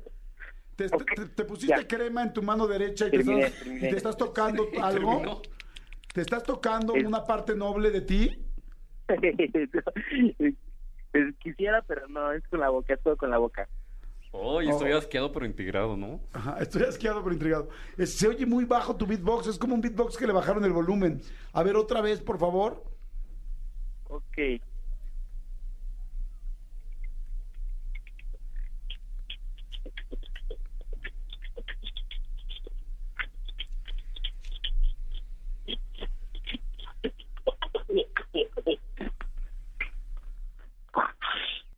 [0.75, 3.89] ¿Te, te- te pusiste crema en tu mano derecha y te, Terminé, estás, y terminé.
[3.91, 5.11] te estás tocando algo?
[5.19, 5.43] Terminó.
[6.13, 8.45] ¿Te estás tocando una parte noble de ti?
[11.11, 13.67] Pues quisiera, pero no, es con la boca, es todo con la boca.
[14.33, 16.21] Oh, y estoy asqueado pero integrado, ¿no?
[16.35, 17.69] Ajá, estoy asqueado pero intrigado.
[17.97, 20.73] Es- se oye muy bajo tu beatbox, es como un beatbox que le bajaron el
[20.73, 21.23] volumen.
[21.53, 22.85] A ver, otra vez, por favor.
[24.09, 24.39] Ok.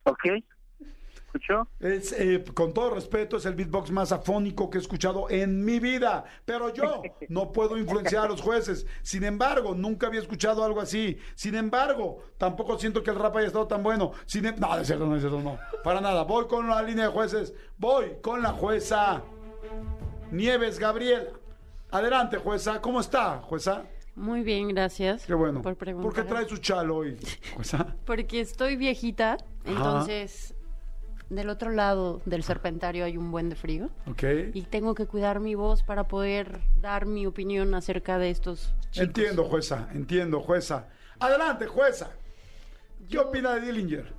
[0.04, 0.24] Ok.
[1.32, 1.68] ¿Escuchó?
[1.78, 5.78] Es, eh, con todo respeto, es el beatbox más afónico que he escuchado en mi
[5.78, 6.24] vida.
[6.44, 8.84] Pero yo no puedo influenciar a los jueces.
[9.02, 11.18] Sin embargo, nunca había escuchado algo así.
[11.36, 14.10] Sin embargo, tampoco siento que el rap haya estado tan bueno.
[14.26, 15.56] Sin em- no, es cierto, no, es cierto, no.
[15.84, 16.24] Para nada.
[16.24, 17.54] Voy con la línea de jueces.
[17.78, 19.22] Voy con la jueza
[20.32, 21.30] Nieves Gabriela.
[21.92, 22.80] Adelante, jueza.
[22.80, 23.84] ¿Cómo está, jueza?
[24.14, 25.26] Muy bien, gracias.
[25.26, 25.62] Qué bueno.
[25.62, 27.16] Por ¿Por qué trae su chalo hoy,
[27.54, 27.96] jueza?
[28.04, 30.54] Porque estoy viejita, entonces
[31.28, 33.90] del otro lado del serpentario hay un buen de frío.
[34.08, 34.24] Ok.
[34.52, 39.08] Y tengo que cuidar mi voz para poder dar mi opinión acerca de estos chicos.
[39.08, 39.88] Entiendo, jueza.
[39.94, 40.88] Entiendo, jueza.
[41.20, 42.10] Adelante, jueza.
[43.08, 44.12] ¿Qué opina de Dillinger?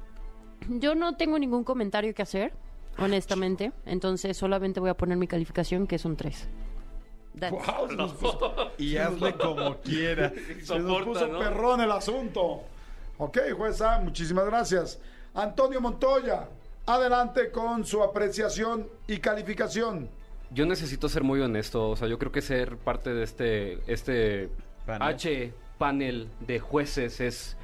[0.70, 2.54] Yo no tengo ningún comentario que hacer,
[2.98, 3.72] honestamente.
[3.86, 6.48] Entonces solamente voy a poner mi calificación, que es un 3.
[7.38, 10.32] That's- Wow, se nos puso- Y hazle como quiera.
[10.64, 12.64] Se nos puso perrón el asunto.
[13.18, 15.00] Ok, jueza, muchísimas gracias.
[15.34, 16.50] Antonio Montoya,
[16.86, 20.10] adelante con su apreciación y calificación.
[20.50, 24.50] Yo necesito ser muy honesto, o sea, yo creo que ser parte de este este
[24.86, 25.02] Panel.
[25.08, 27.58] H panel de jueces es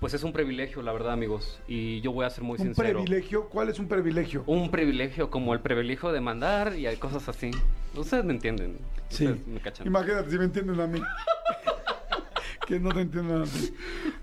[0.00, 3.02] pues es un privilegio, la verdad, amigos, y yo voy a ser muy ¿Un sincero.
[3.02, 3.48] privilegio?
[3.48, 4.44] ¿Cuál es un privilegio?
[4.46, 7.50] Un privilegio como el privilegio de mandar y hay cosas así.
[7.96, 8.76] Ustedes me entienden.
[9.08, 9.26] Sí.
[9.46, 9.86] Me cachan.
[9.86, 11.00] Imagínate si me entienden a mí.
[12.66, 13.74] que no te entiendan a ti.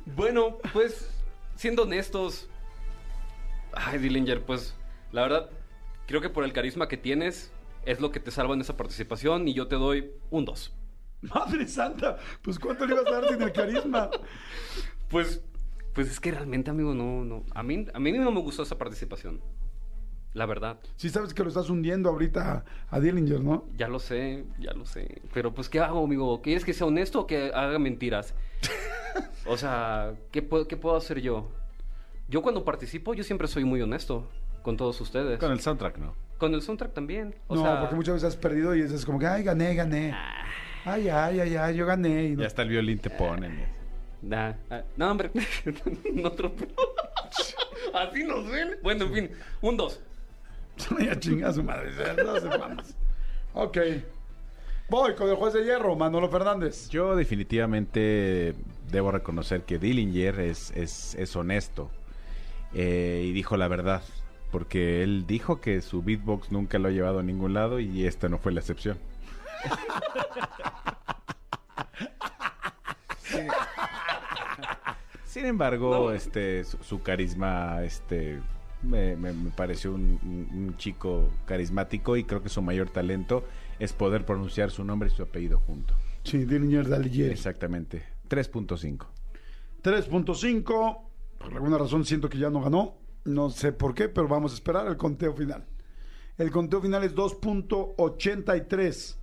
[0.06, 1.10] Bueno, pues,
[1.56, 2.48] siendo honestos.
[3.74, 4.76] Ay, Dillinger, pues,
[5.12, 5.50] la verdad,
[6.08, 7.54] creo que por el carisma que tienes,
[7.86, 10.74] es lo que te salva en esa participación y yo te doy un 2.
[11.22, 14.10] Madre santa, pues ¿cuánto le ibas a dar sin el carisma?
[15.10, 15.44] Pues,
[15.94, 17.44] pues es que realmente, amigo, no, no.
[17.54, 19.42] A mí, a mí no me gustó esa participación.
[20.34, 20.80] La verdad.
[20.96, 23.66] Sí sabes que lo estás hundiendo ahorita a, a Dillinger, ¿no?
[23.76, 25.22] Ya lo sé, ya lo sé.
[25.34, 26.42] Pero pues, ¿qué hago, amigo?
[26.42, 28.34] ¿Quieres que sea honesto o que haga mentiras?
[29.46, 31.52] o sea, ¿qué puedo, ¿qué puedo hacer yo?
[32.32, 34.26] Yo cuando participo, yo siempre soy muy honesto
[34.62, 35.38] con todos ustedes.
[35.38, 36.16] Con el soundtrack, ¿no?
[36.38, 37.36] Con el soundtrack también.
[37.48, 40.16] O no, sea, porque muchas veces has perdido y es como que, ay, gané, gané.
[40.86, 42.28] Ay, ay, ay, ay, yo gané.
[42.28, 43.66] Y no- Ya hasta el violín te ponen.
[44.22, 45.30] Nah, ah, no, hombre.
[46.14, 46.32] no.
[47.94, 48.78] Así nos ven.
[48.82, 50.00] Bueno, en fin, un 2.
[51.06, 51.92] ya chinga su madre.
[52.24, 52.96] No se vamos.
[53.54, 53.78] Ok.
[54.88, 56.88] Voy con el juez de hierro, Manolo Fernández.
[56.88, 58.56] Yo definitivamente
[58.90, 61.92] debo reconocer que Dillinger es, es, es honesto
[62.74, 64.02] eh, y dijo la verdad.
[64.52, 68.28] Porque él dijo que su beatbox nunca lo ha llevado a ningún lado y esta
[68.28, 68.98] no fue la excepción.
[75.26, 78.40] Sin embargo, este, su, su carisma, este,
[78.82, 83.46] me, me- me pareció un, un- un chico carismático y creo que su mayor talento
[83.80, 85.94] es poder pronunciar su nombre y su apellido junto.
[86.24, 87.32] Sí, Dillinger Dallier.
[87.32, 88.04] Exactamente.
[88.30, 89.06] 3.5.
[89.84, 91.02] 3.5.
[91.44, 92.96] Por alguna razón siento que ya no ganó.
[93.26, 95.66] No sé por qué, pero vamos a esperar el conteo final.
[96.38, 99.18] El conteo final es 2.83.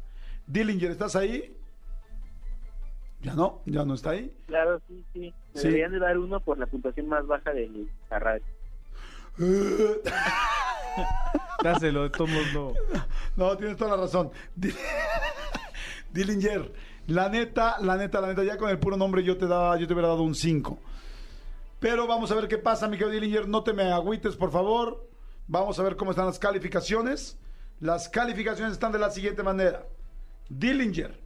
[0.47, 1.57] Dillinger, ¿estás ahí?
[3.23, 4.33] Ya no, ya no está ahí.
[4.47, 5.35] Claro, sí, sí.
[5.55, 5.67] Me Sí.
[5.69, 7.69] deberían de dar uno por la puntuación más baja de
[8.11, 8.45] la radio.
[11.63, 12.73] Dáselo, de todos modos, no.
[13.37, 14.31] No, tienes toda la razón.
[14.55, 14.73] Di-
[16.13, 16.73] Dillinger,
[17.09, 19.87] la neta, la neta, la neta, ya con el puro nombre yo te daba, yo
[19.87, 20.79] te hubiera dado un 5.
[21.81, 23.47] Pero vamos a ver qué pasa, mi querido Dillinger.
[23.47, 25.09] No te me agüites, por favor.
[25.47, 27.39] Vamos a ver cómo están las calificaciones.
[27.81, 29.87] Las calificaciones están de la siguiente manera.
[30.49, 31.17] Dillinger,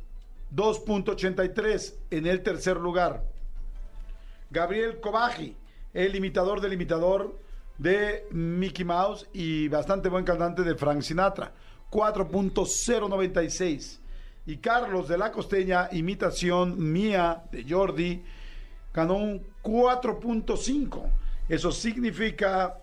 [0.55, 3.25] 2.83 en el tercer lugar.
[4.51, 5.57] Gabriel Cobaji,
[5.95, 7.41] el imitador del imitador
[7.79, 11.53] de Mickey Mouse y bastante buen cantante de Frank Sinatra,
[11.91, 14.01] 4.096.
[14.45, 18.23] Y Carlos de la Costeña, imitación mía de Jordi,
[18.93, 21.03] ganó un 4.5.
[21.49, 22.79] Eso significa,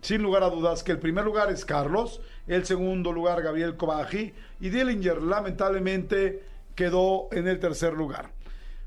[0.00, 4.32] sin lugar a dudas, que el primer lugar es Carlos, el segundo lugar Gabriel Cobaji
[4.60, 6.42] y Dillinger lamentablemente
[6.74, 8.32] quedó en el tercer lugar.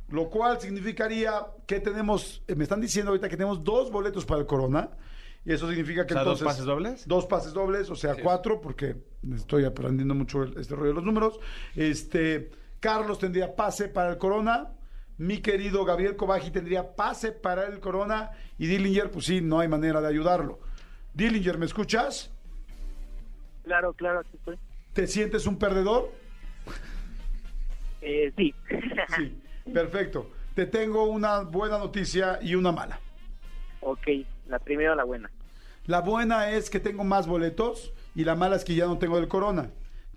[0.10, 4.42] Lo cual significaría que tenemos, eh, me están diciendo ahorita que tenemos dos boletos para
[4.42, 4.90] el Corona.
[5.46, 6.46] Y eso significa que O sea, ¿dos entonces...
[6.46, 7.08] pases dobles?
[7.08, 8.96] Dos pases dobles, o sea, cuatro, porque
[9.34, 11.40] estoy aprendiendo mucho este rollo de los números.
[11.76, 14.70] Este, Carlos tendría pase para el Corona.
[15.18, 18.32] Mi querido Gabriel Cobaji tendría pase para el Corona.
[18.57, 20.59] Y Dillinger, pues sí, no hay manera de ayudarlo.
[21.14, 22.32] Dillinger, ¿me escuchas?
[23.64, 24.57] Claro, claro, aquí estoy.
[24.93, 26.11] ¿Te sientes un perdedor?
[28.01, 28.53] Eh, sí.
[29.16, 29.41] Sí,
[29.72, 30.30] perfecto.
[30.55, 32.99] Te tengo una buena noticia y una mala.
[33.82, 34.07] ok,
[34.47, 35.30] la primera o la buena.
[35.86, 39.18] La buena es que tengo más boletos y la mala es que ya no tengo
[39.18, 39.70] el Corona.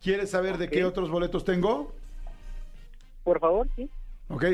[0.03, 1.92] ¿Quieres saber de qué otros boletos tengo?
[3.24, 3.90] Por favor, sí.
[4.29, 4.45] Ok,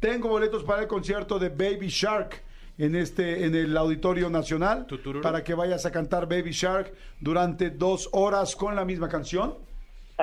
[0.00, 2.42] tengo boletos para el concierto de Baby Shark
[2.78, 4.86] en este en el Auditorio Nacional
[5.22, 9.54] para que vayas a cantar Baby Shark durante dos horas con la misma canción.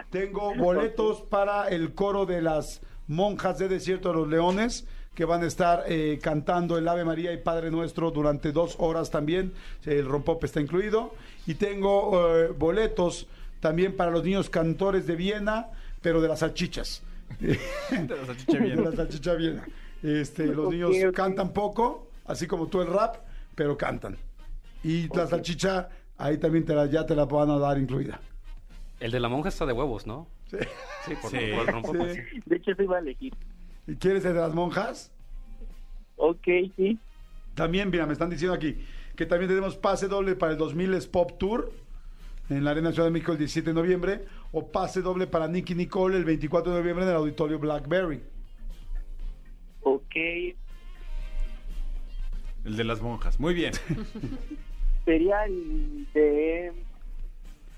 [0.09, 4.85] Tengo boletos para el coro de las monjas de Desierto de los Leones
[5.15, 9.09] que van a estar eh, cantando el Ave María y Padre Nuestro durante dos horas
[9.09, 9.51] también.
[9.83, 11.15] El rompope está incluido.
[11.47, 13.25] Y tengo eh, boletos
[13.59, 15.69] también para los niños cantores de Viena,
[16.03, 17.01] pero de las salchichas.
[17.39, 18.75] De la salchicha viena.
[18.81, 19.67] De la salchicha viena.
[20.03, 23.17] Este, los niños cantan poco, así como tú el rap,
[23.55, 24.17] pero cantan.
[24.83, 28.19] Y la salchicha, ahí también te la, ya te la van a dar incluida.
[28.99, 30.27] El de la monja está de huevos, ¿no?
[30.49, 30.57] Sí.
[31.05, 31.37] Sí, por, Sí.
[31.83, 32.13] por el.
[32.15, 32.41] Sí.
[32.45, 33.33] De hecho, se iba a elegir.
[33.85, 35.11] ¿Y quieres el de las monjas?
[36.15, 36.99] Ok, sí.
[37.55, 38.77] También, mira, me están diciendo aquí
[39.17, 41.71] que también tenemos pase doble para el 2000 es Pop Tour
[42.49, 45.75] en la Arena Ciudad de México el 17 de noviembre o pase doble para Nicky
[45.75, 48.23] Nicole el 24 de noviembre en el Auditorio Blackberry.
[49.81, 50.15] Ok.
[52.65, 53.39] El de las monjas.
[53.39, 53.73] Muy bien.
[55.05, 56.73] Sería el de...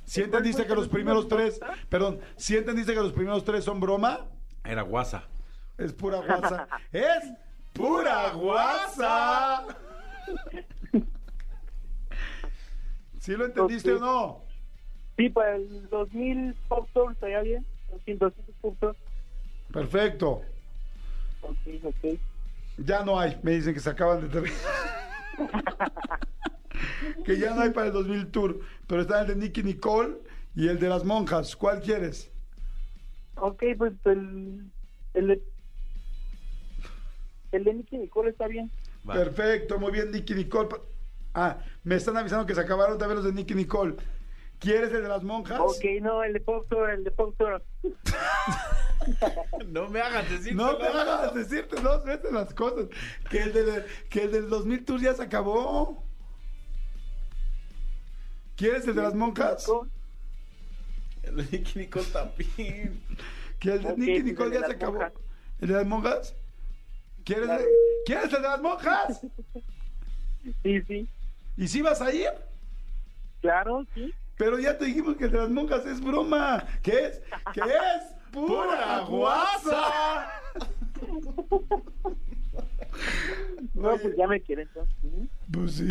[0.05, 4.25] Si entendiste que los primeros tres, perdón, si entendiste que los primeros tres son broma,
[4.63, 5.25] Era guasa.
[5.77, 6.67] es pura guasa.
[6.91, 7.31] es
[7.73, 9.65] pura guasa.
[13.19, 14.48] ¿Sí lo entendiste o no?
[15.19, 17.65] Sí, para el 2000 Pop Tour estaría bien.
[17.89, 18.95] 200 Pop Tour.
[19.69, 20.43] Perfecto.
[21.41, 22.17] Ok, ok.
[22.77, 24.57] Ya no hay, me dicen que se acaban de terminar.
[27.25, 30.19] que ya no hay para el 2000 Tour, pero está el de Nicky Nicole
[30.55, 31.53] y el de las monjas.
[31.53, 32.31] ¿Cuál quieres?
[33.35, 34.71] Ok, pues el...
[35.15, 35.43] El de...
[37.51, 38.71] El de Nicky Nicole está bien.
[39.05, 40.69] Perfecto, muy bien, Nicky Nicole.
[41.33, 43.97] Ah, me están avisando que se acabaron también los de Nicky Nicole.
[44.59, 45.59] ¿Quieres el de las monjas?
[45.59, 47.63] Ok, no, el de Pop Tour, el de Pop Tour.
[49.65, 50.53] No me hagas decir.
[50.53, 52.87] No me hagas decirte dos veces las cosas.
[53.29, 56.03] Que el, de, que el del 2000 Tour ya se acabó.
[58.55, 59.67] ¿Quieres el de las monjas?
[61.23, 63.01] El de Nicky Nicole también.
[63.59, 64.93] Que el de Ok, Nicky Nicole el ya se acabó.
[64.99, 65.13] monjas.
[65.61, 66.35] ¿El de las monjas?
[67.23, 67.63] ¿Quieres, Claro.
[68.05, 69.21] ¿Quieres el de las monjas?
[70.63, 71.07] Sí, sí.
[71.57, 72.29] ¿Y si vas a ir?
[73.41, 74.13] Claro, sí.
[74.39, 76.63] Pero ya te dijimos que el de las monjas es broma.
[76.81, 77.21] ¿Qué es?
[77.53, 78.15] ¿Qué es?
[78.31, 80.31] ¡Pura guasa!
[83.73, 84.95] No, pues ya me quieren entonces.
[85.01, 85.29] ¿sí?
[85.53, 85.87] Pues sí.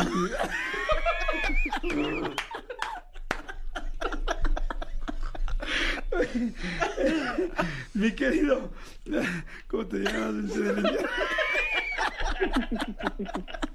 [7.95, 8.69] Mi querido,
[9.67, 10.51] ¿cómo te llamas?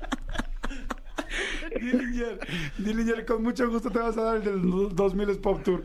[1.80, 2.38] Dillinger?
[2.78, 5.84] Dillinger, con mucho gusto te vas a dar el del 2000 es Pop Tour.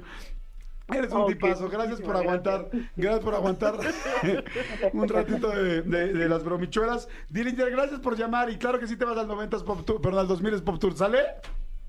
[0.92, 3.76] Eres un tipazo, gracias por aguantar, gracias por aguantar
[4.94, 7.08] un ratito de, de- de las bromichuelas.
[7.30, 10.22] Dillinger, gracias por llamar y claro que sí te vas al 90 Pop Tour, perdón,
[10.22, 11.20] al 2000 es Pop Tour, ¿sale?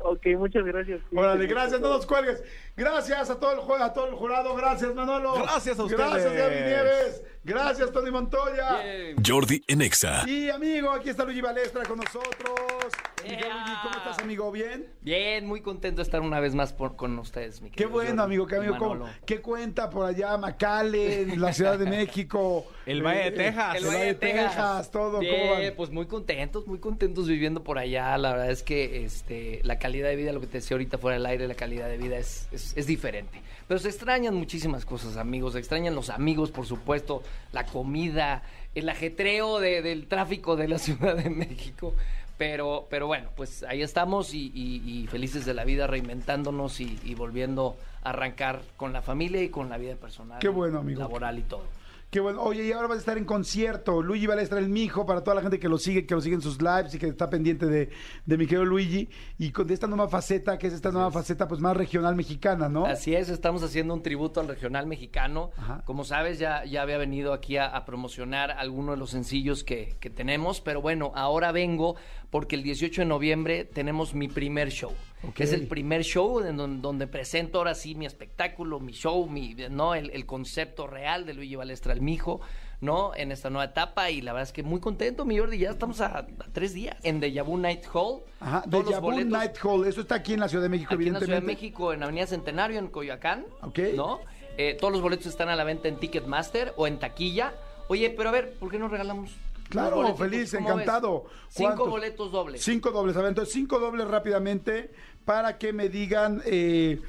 [0.03, 1.01] Ok, muchas gracias.
[1.14, 2.42] Órale, gracias, no nos cuelgues.
[2.76, 5.34] Gracias a todo el juego, a todo el jurado, gracias Manolo.
[5.34, 6.38] Gracias a Gracias ustedes.
[6.38, 7.22] Gaby Nieves.
[7.43, 8.82] Gracias Tony Montoya.
[9.26, 10.24] Jordi en Exa.
[10.28, 12.93] Y amigo, aquí está Luigi Balestra con nosotros.
[13.22, 14.53] Miguel Luigi, ¿cómo estás, amigo?
[14.53, 14.86] ¿Bien?
[15.01, 18.22] Bien, muy contento de estar una vez más por- con ustedes, mi Qué querido bueno,
[18.22, 18.76] Jordi amigo, qué amigo.
[18.78, 19.11] ¿Cómo- Manolo.
[19.24, 22.66] ¿Qué cuenta por allá, Macale, la Ciudad de México?
[22.86, 23.76] El Valle de Eh, Texas.
[23.76, 25.11] El, Valle de Texas, todo.
[25.12, 25.74] ¿cómo Bien, van?
[25.76, 28.16] pues muy contentos, muy contentos viviendo por allá.
[28.18, 31.14] La verdad es que este, la calidad de vida, lo que te decía ahorita fuera
[31.16, 33.41] del aire, la calidad de vida es, es, es diferente.
[33.70, 35.52] Pero se extrañan muchísimas cosas, amigos.
[35.52, 38.42] Se extrañan los amigos, por supuesto, la comida,
[38.74, 41.94] el ajetreo de- del tráfico de la Ciudad de México.
[42.36, 46.98] Pero, pero bueno, pues ahí estamos y, y- y felices de la vida, reinventándonos y,
[47.04, 50.40] y volviendo a arrancar con la familia y con la vida personal.
[50.40, 50.98] Qué bueno, amigo.
[50.98, 51.62] Laboral y todo.
[52.11, 52.42] Qué bueno.
[52.42, 54.02] Oye, y ahora vas a estar en concierto.
[54.02, 56.40] Luigi Balestra, el mijo, para toda la gente que lo sigue, que lo sigue en
[56.40, 57.88] sus lives y que está pendiente de,
[58.26, 59.08] de mi querido Luigi.
[59.38, 62.68] Y con de esta nueva faceta, que es esta nueva faceta, pues más regional mexicana,
[62.68, 62.84] ¿no?
[62.84, 65.52] Así es, estamos haciendo un tributo al regional mexicano.
[65.56, 65.82] Ajá.
[65.84, 69.94] Como sabes, ya, ya había venido aquí a, a promocionar algunos de los sencillos que,
[70.00, 71.94] que tenemos, pero bueno, ahora vengo
[72.30, 74.92] porque el 18 de noviembre tenemos mi primer show.
[75.28, 75.40] Ok.
[75.40, 79.54] Es el primer show en don- donde, presento ahora sí mi espectáculo, mi show, mi,
[79.70, 79.94] ¿no?
[79.94, 82.40] el, el concepto real de Luigi Balestra, el mijo,
[82.80, 83.14] ¿no?
[83.14, 86.00] En esta nueva etapa y la verdad es que muy contento, mi Jordi, ya estamos
[86.00, 88.22] a, a tres días en Deja Vu Night Hall.
[88.40, 89.86] Ajá, Todos de los boletos- Night Hall.
[89.86, 91.62] Eso está aquí en la Ciudad de México, Aquí en la Ciudad de evidentemente.
[91.66, 93.44] México, en Avenida Centenario, en Coyoacán.
[93.60, 93.78] Ok.
[93.94, 94.20] ¿No?
[94.56, 97.52] Eh, todos los boletos están a la venta en Ticketmaster o en taquilla.
[97.88, 99.32] Oye, pero a ver, ¿por qué no regalamos?
[99.68, 101.26] Claro, feliz, encantado.
[101.48, 102.60] Cinco boletos dobles.
[102.60, 104.90] Cinco dobles, a ver, entonces cinco dobles rápidamente
[105.24, 107.00] para que me digan, eh,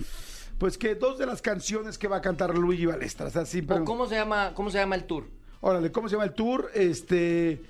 [0.57, 3.27] pues que dos de las canciones que va a cantar Luigi Balestra.
[3.27, 5.25] O sea, sí, pero- ¿O cómo se llama, cómo se llama el tour?
[5.61, 6.69] Órale, ¿cómo se llama el tour?
[6.73, 7.61] Este,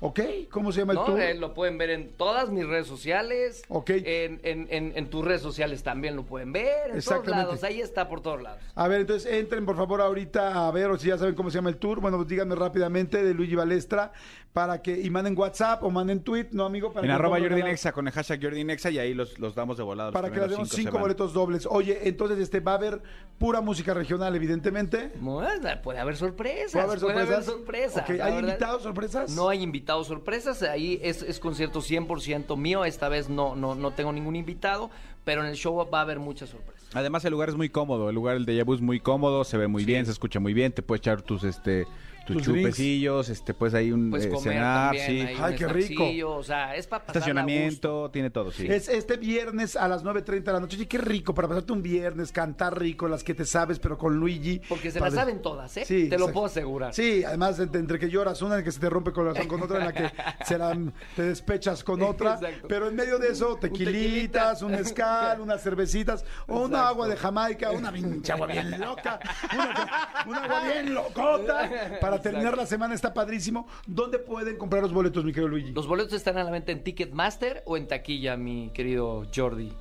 [0.00, 0.20] ¿ok?
[0.50, 1.04] ¿Cómo se llama el ¿No?
[1.06, 1.20] tour?
[1.20, 3.62] Eh, lo pueden ver en todas mis redes sociales.
[3.68, 3.90] Ok.
[3.90, 6.66] En, en- en- en tus redes sociales también lo pueden ver.
[6.86, 7.30] En todos Exactamente.
[7.44, 7.64] lados.
[7.64, 8.62] Ahí está por todos lados.
[8.74, 11.56] A ver, entonces entren por favor ahorita a ver o si ya saben cómo se
[11.56, 12.00] llama el tour.
[12.00, 14.12] Bueno, pues díganme rápidamente de Luigi Balestra
[14.52, 16.92] para que, y manden WhatsApp o manden tweet, ¿no, amigo?
[16.92, 19.54] Para En que arroba Jordi Nexa con el hashtag Jordi Nexa y ahí los, los
[19.54, 20.10] damos de volada.
[20.10, 21.68] los Para que le primeros demos cinco boletos dobles.
[21.70, 23.00] Oye, entonces este va a haber
[23.38, 25.12] pura música regional, evidentemente.
[25.20, 26.72] Bueno, puede haber sorpresas.
[26.72, 28.04] ¿Puede haber sorpresas?
[28.08, 28.40] ¿hay verdad.
[28.40, 29.30] invitados sorpresas?
[29.30, 30.62] No hay invitados sorpresas.
[30.64, 32.84] Ahí es, es concierto 100% mío.
[32.84, 34.90] Esta vez no, no, no tengo ningún invitado,
[35.24, 36.88] pero en el show va a haber muchas sorpresas.
[36.92, 39.56] Además el lugar es muy cómodo, el lugar el de Yabu es muy cómodo, se
[39.56, 41.86] ve muy bien, se escucha muy bien, te puedes echar tus este
[42.34, 45.06] tus, Tus chupecillos, este puedes ahí un eh, comer cenar, también.
[45.06, 45.20] sí.
[45.42, 48.66] hay un snackcillo, O sea, es para pasar Estacionamiento, tiene todo, sí.
[48.68, 50.76] Es este viernes a las 9.30 de la noche.
[50.76, 54.16] Oye, qué rico para pasarte un viernes, cantar rico, las que te sabes, pero con
[54.16, 54.60] Luigi.
[54.68, 55.14] Porque se Padre.
[55.16, 55.84] las saben todas, ¿eh?
[55.84, 56.32] Sí, Te lo exacto.
[56.32, 56.94] puedo asegurar.
[56.94, 59.62] Sí, además entre, entre que lloras una en que se te rompe el corazón con
[59.62, 60.10] otra en la que
[60.44, 60.76] se la,
[61.16, 62.68] te despechas con otra, Exacto.
[62.68, 67.70] pero en medio de eso tequilitas, un mezcal, unas cervecitas o una agua de Jamaica,
[67.70, 69.18] una pinche agua bien loca,
[69.54, 71.70] una, una agua bien locota
[72.00, 73.66] para terminar la semana está padrísimo.
[73.86, 75.72] ¿Dónde pueden comprar los boletos, mi querido Luigi?
[75.72, 79.72] Los boletos están a la venta en Ticketmaster o en taquilla, mi querido Jordi.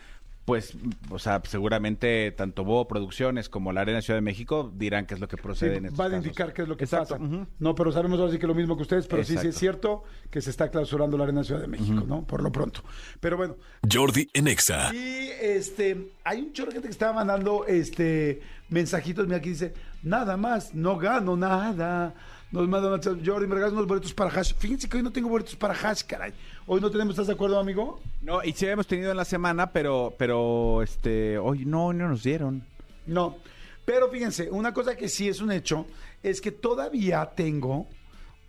[0.45, 0.75] Pues,
[1.11, 5.19] o sea, seguramente tanto Bo Producciones como la Arena Ciudad de México dirán qué es
[5.19, 6.25] lo que Sí, procede en estos van a casos.
[6.25, 7.47] indicar qué es lo que Exacto, pasa.
[7.59, 10.03] No, pero sabemos ahora sí que lo mismo que ustedes, pero sí, sí es cierto
[10.31, 12.23] que se está clausurando la Arena Ciudad de México, ¿no?
[12.25, 12.81] Por lo pronto.
[13.19, 13.55] Pero bueno,
[13.89, 14.93] Jordi en Exa.
[14.95, 20.73] Y este, hay un chorro que estaba mandando este mensajitos, mira aquí dice, nada más,
[20.73, 22.15] no gano nada.
[22.51, 24.53] Nos mandan Jordi, me regalas unos boletos para Hash.
[24.55, 26.33] Fíjense que hoy no tengo boletos para Hash, caray.
[26.67, 28.01] Hoy no tenemos, ¿estás de acuerdo, amigo?
[28.21, 32.23] No, y sí habíamos tenido en la semana, pero, pero, este, hoy no, no nos
[32.23, 32.63] dieron.
[33.07, 33.37] No.
[33.85, 35.85] Pero fíjense, una cosa que sí es un hecho
[36.21, 37.87] es que todavía tengo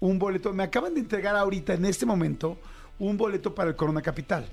[0.00, 0.52] un boleto.
[0.52, 2.58] Me acaban de entregar ahorita, en este momento,
[2.98, 4.46] un boleto para el Corona Capital.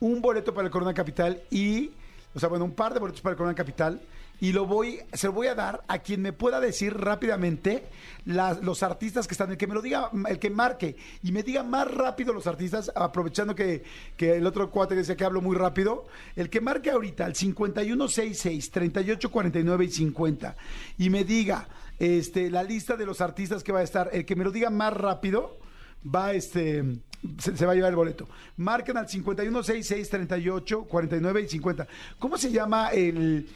[0.00, 1.92] Un boleto para el Corona Capital y,
[2.34, 4.00] o sea, bueno, un par de boletos para el Corona Capital.
[4.40, 7.88] Y lo voy, se lo voy a dar a quien me pueda decir rápidamente
[8.24, 11.64] los artistas que están, el que me lo diga, el que marque y me diga
[11.64, 13.82] más rápido los artistas, aprovechando que,
[14.16, 16.06] que el otro cuate decía que hablo muy rápido,
[16.36, 20.56] el que marque ahorita al 5166 3849 y 50
[20.98, 21.66] y me diga
[21.98, 24.70] este, la lista de los artistas que va a estar, el que me lo diga
[24.70, 25.58] más rápido,
[26.04, 27.00] va este
[27.38, 28.28] se, va a llevar el boleto.
[28.56, 31.86] Marquen al 5166 38 49 y 50.
[32.18, 33.46] ¿Cómo se llama el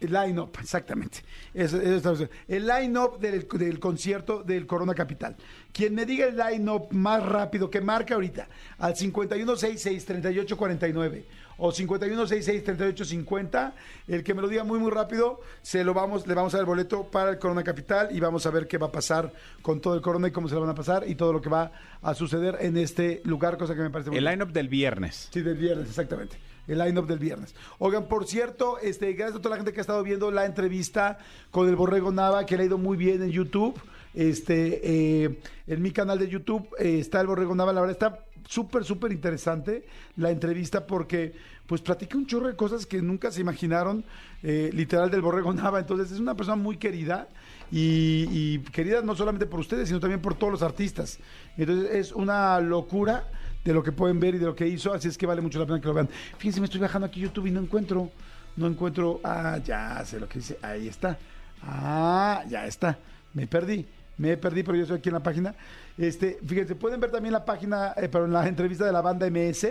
[0.00, 1.18] line-up, exactamente.
[1.52, 5.36] Es- el line-up del, del concierto del Corona Capital.
[5.72, 8.48] Quien me diga el line-up más rápido, que marca ahorita,
[8.78, 11.24] al 5166-3849
[11.60, 13.72] o 5166-3850,
[14.08, 16.62] el que me lo diga muy, muy rápido, se lo vamos, le vamos a dar
[16.62, 19.30] el boleto para el Corona Capital y vamos a ver qué va a pasar
[19.60, 21.50] con todo el Corona y cómo se lo van a pasar y todo lo que
[21.50, 25.28] va a suceder en este lugar, cosa que me parece muy El line-up del viernes.
[25.30, 26.38] Sí, del viernes, exactamente.
[26.66, 27.54] El line-up del viernes.
[27.78, 31.18] Oigan, por cierto, este, gracias a toda la gente que ha estado viendo la entrevista
[31.50, 33.78] con el Borrego Nava, que le ha ido muy bien en YouTube.
[34.14, 37.74] Este, eh, en mi canal de YouTube eh, está el Borrego Nava.
[37.74, 39.84] La verdad está súper, súper interesante
[40.16, 41.32] la entrevista porque
[41.68, 44.04] pues platica un chorro de cosas que nunca se imaginaron,
[44.42, 45.78] eh, literal del Borrego Nava.
[45.78, 47.28] Entonces es una persona muy querida
[47.70, 51.20] y, y querida no solamente por ustedes, sino también por todos los artistas.
[51.56, 53.28] Entonces es una locura
[53.64, 55.60] de lo que pueden ver y de lo que hizo, así es que vale mucho
[55.60, 56.08] la pena que lo vean.
[56.38, 58.10] Fíjense, me estoy bajando aquí YouTube y no encuentro,
[58.56, 61.16] no encuentro, ah, ya sé lo que dice, ahí está,
[61.62, 62.98] ah, ya está,
[63.32, 63.86] me perdí,
[64.18, 65.54] me perdí, pero yo estoy aquí en la página.
[66.00, 69.26] Este, fíjense, pueden ver también la página, eh, pero en la entrevista de la banda
[69.26, 69.66] MS,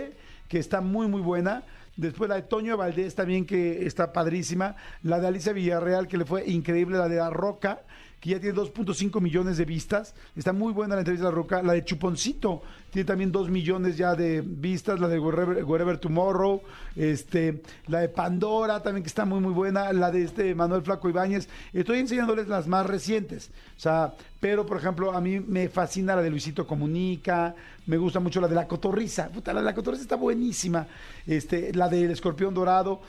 [0.46, 1.64] que está muy, muy buena.
[1.96, 4.76] Después la de Toño Valdés también, que está padrísima.
[5.02, 6.98] La de Alicia Villarreal, que le fue increíble.
[6.98, 7.82] La de La Roca,
[8.20, 10.14] que ya tiene 2.5 millones de vistas.
[10.36, 11.62] Está muy buena la entrevista de La Roca.
[11.62, 15.00] La de Chuponcito tiene también 2 millones ya de vistas.
[15.00, 16.60] La de Wherever, Tomorrow.
[16.96, 19.90] Este, la de Pandora también que está muy, muy buena.
[19.94, 21.48] La de este Manuel Flaco Ibáñez.
[21.72, 23.50] Estoy enseñándoles las más recientes.
[23.76, 27.54] O sea, pero por ejemplo, a mí me fascina la de Luisito Comunica.
[27.86, 29.30] Me gusta mucho la de La Cotorriza.
[29.30, 30.86] Puta, la de La Cotorriza está buenísima.
[31.26, 33.00] Este, la del Escorpión Dorado.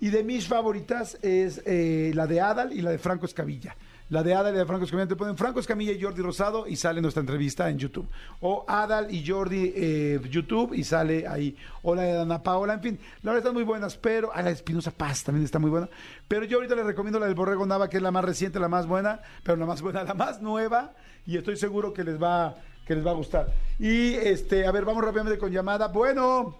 [0.00, 3.76] Y de mis favoritas es eh, la de Adal y la de Franco Escamilla.
[4.10, 6.66] La de Adal y la de Franco Escamilla te ponen Franco Escamilla y Jordi Rosado
[6.66, 8.08] y sale nuestra entrevista en YouTube.
[8.40, 11.56] O Adal y Jordi eh, YouTube y sale ahí.
[11.82, 13.00] O la de Ana Paola, en fin.
[13.22, 15.88] La verdad están muy buenas, pero a la de Espinosa Paz también está muy buena.
[16.28, 18.68] Pero yo ahorita les recomiendo la del Borrego Nava, que es la más reciente, la
[18.68, 20.92] más buena, pero la más buena, la más nueva.
[21.26, 22.54] Y estoy seguro que les va,
[22.86, 23.52] que les va a gustar.
[23.80, 25.88] Y este, a ver, vamos rápidamente con llamada.
[25.88, 26.56] Bueno.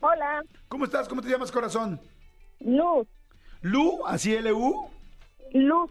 [0.00, 0.42] Hola.
[0.68, 1.06] ¿Cómo estás?
[1.06, 2.00] ¿Cómo te llamas, corazón?
[2.60, 3.06] Luz.
[3.62, 4.06] ¿Lu?
[4.06, 4.88] ¿Así L-U?
[5.52, 5.90] Luz.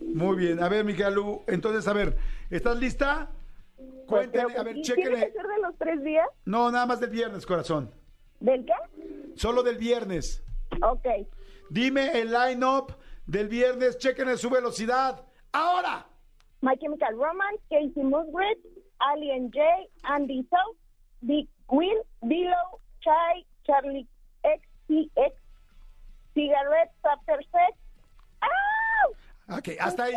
[0.00, 0.62] Muy bien.
[0.62, 1.42] A ver, Miguel Lu.
[1.46, 2.16] Entonces, a ver,
[2.50, 3.30] ¿estás lista?
[4.06, 5.26] Cuéntale, a ver, ¿Y ¿Tiene chéquele.
[5.26, 6.26] que ser de los tres días?
[6.46, 7.90] No, nada más del viernes, corazón.
[8.40, 8.72] ¿Del qué?
[9.36, 10.42] Solo del viernes.
[10.82, 11.06] Ok.
[11.70, 12.94] Dime el line-up
[13.26, 15.24] del viernes, chequen su velocidad.
[15.52, 16.06] ¡Ahora!
[16.62, 18.58] My Chemical Romance, Casey Musgrave,
[18.98, 19.62] Alien J,
[20.02, 20.76] Andy South,
[21.20, 24.08] Big Will, Below, Chai, Charlie
[24.42, 25.34] XCX,
[26.38, 27.76] Cigarettes After Sex.
[28.40, 29.56] ¡Ah!
[29.58, 30.14] Ok, hasta ahí.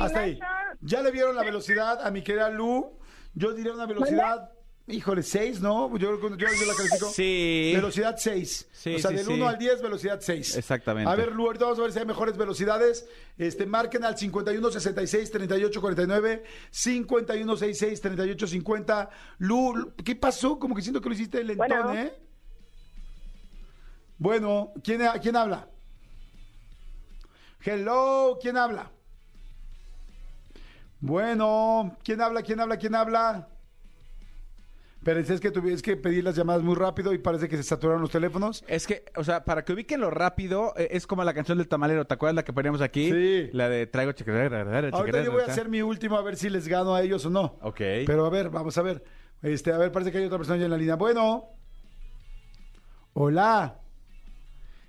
[0.00, 0.40] Hasta ahí.
[0.80, 2.98] ¿Ya le vieron la velocidad a mi querida Lu?
[3.34, 4.52] Yo diría una velocidad,
[4.86, 5.94] híjole, 6, ¿no?
[5.98, 7.10] Yo, yo, yo la califico.
[7.10, 7.72] Sí.
[7.74, 8.68] Velocidad 6.
[8.72, 9.32] Sí, o sea, sí, del sí.
[9.34, 10.56] 1 al 10, velocidad 6.
[10.56, 11.10] Exactamente.
[11.10, 13.06] A ver, Lu, ahorita vamos a ver si hay mejores velocidades.
[13.36, 19.10] Este, marquen al 51 66 38 49, 51 66 38 50.
[19.38, 20.58] Lu, Lu, ¿qué pasó?
[20.58, 21.94] Como que siento que lo hiciste lentón, Bueno.
[21.94, 22.29] ¿eh?
[24.20, 25.66] Bueno, ¿quién, ¿quién habla?
[27.64, 28.90] Hello, ¿quién habla?
[31.00, 32.42] Bueno, ¿quién habla?
[32.42, 32.76] ¿Quién habla?
[32.76, 33.48] ¿Quién habla?
[35.02, 38.02] Pero es que tuviste que pedir las llamadas muy rápido y parece que se saturaron
[38.02, 38.62] los teléfonos.
[38.68, 41.68] Es que, o sea, para que ubiquen lo rápido, eh, es como la canción del
[41.68, 42.06] tamalero.
[42.06, 43.10] ¿Te acuerdas la que poníamos aquí?
[43.10, 43.48] Sí.
[43.54, 44.90] La de traigo chiquera.
[44.92, 47.30] Ahorita yo voy a hacer mi último a ver si les gano a ellos o
[47.30, 47.58] no.
[47.62, 47.80] Ok.
[48.04, 49.02] Pero a ver, vamos a ver.
[49.40, 50.96] Este, a ver, parece que hay otra persona ya en la línea.
[50.96, 51.48] Bueno.
[53.14, 53.79] Hola.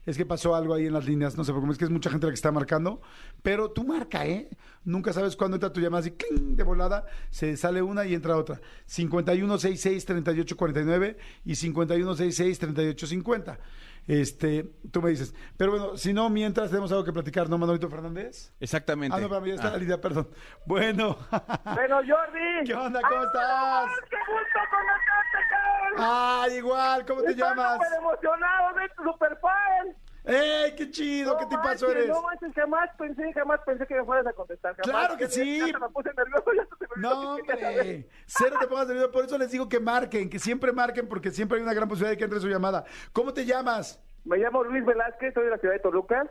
[0.05, 1.91] Es que pasó algo ahí en las líneas, no sé por qué, es que es
[1.91, 3.01] mucha gente la que está marcando.
[3.43, 4.49] Pero tú marca, ¿eh?
[4.83, 6.55] Nunca sabes cuándo entra tu llamada así, ¡cling!
[6.55, 8.59] de volada, se sale una y entra otra.
[8.89, 13.59] 5166-3849 y 5166-3850.
[14.07, 15.33] Este, tú me dices.
[15.57, 18.51] Pero bueno, si no, mientras tenemos algo que platicar, ¿no, Manolito Fernández?
[18.59, 19.15] Exactamente.
[19.15, 19.71] Ah, no, para mí ya está Ah.
[19.71, 20.29] la línea, perdón.
[20.65, 21.17] Bueno.
[21.63, 22.39] Bueno, Jordi.
[22.65, 22.99] ¿Qué onda?
[23.07, 23.85] ¿Cómo estás?
[24.09, 25.95] ¡Qué gusto conocerte!
[25.97, 27.73] Ah, igual, ¿cómo te Estoy llamas?
[27.73, 29.95] súper emocionado de tu superfan.
[30.23, 31.35] ¡Ey, qué chido!
[31.37, 32.07] ¿Qué tipazo eres?
[32.07, 34.75] No manches, jamás pensé, jamás pensé que me fueras a contestar.
[34.75, 34.89] Jamás.
[34.89, 35.71] ¡Claro que Ya- sí!
[35.71, 39.11] Ya me puse nervioso, ya se me No, hombre, cero te pongas nervioso.
[39.11, 42.11] Por eso les digo que marquen, que siempre marquen, porque siempre hay una gran posibilidad
[42.11, 42.85] de que entre su llamada.
[43.13, 43.99] ¿Cómo te llamas?
[44.23, 46.29] Me llamo Luis Velázquez, soy de la ciudad de Toluca.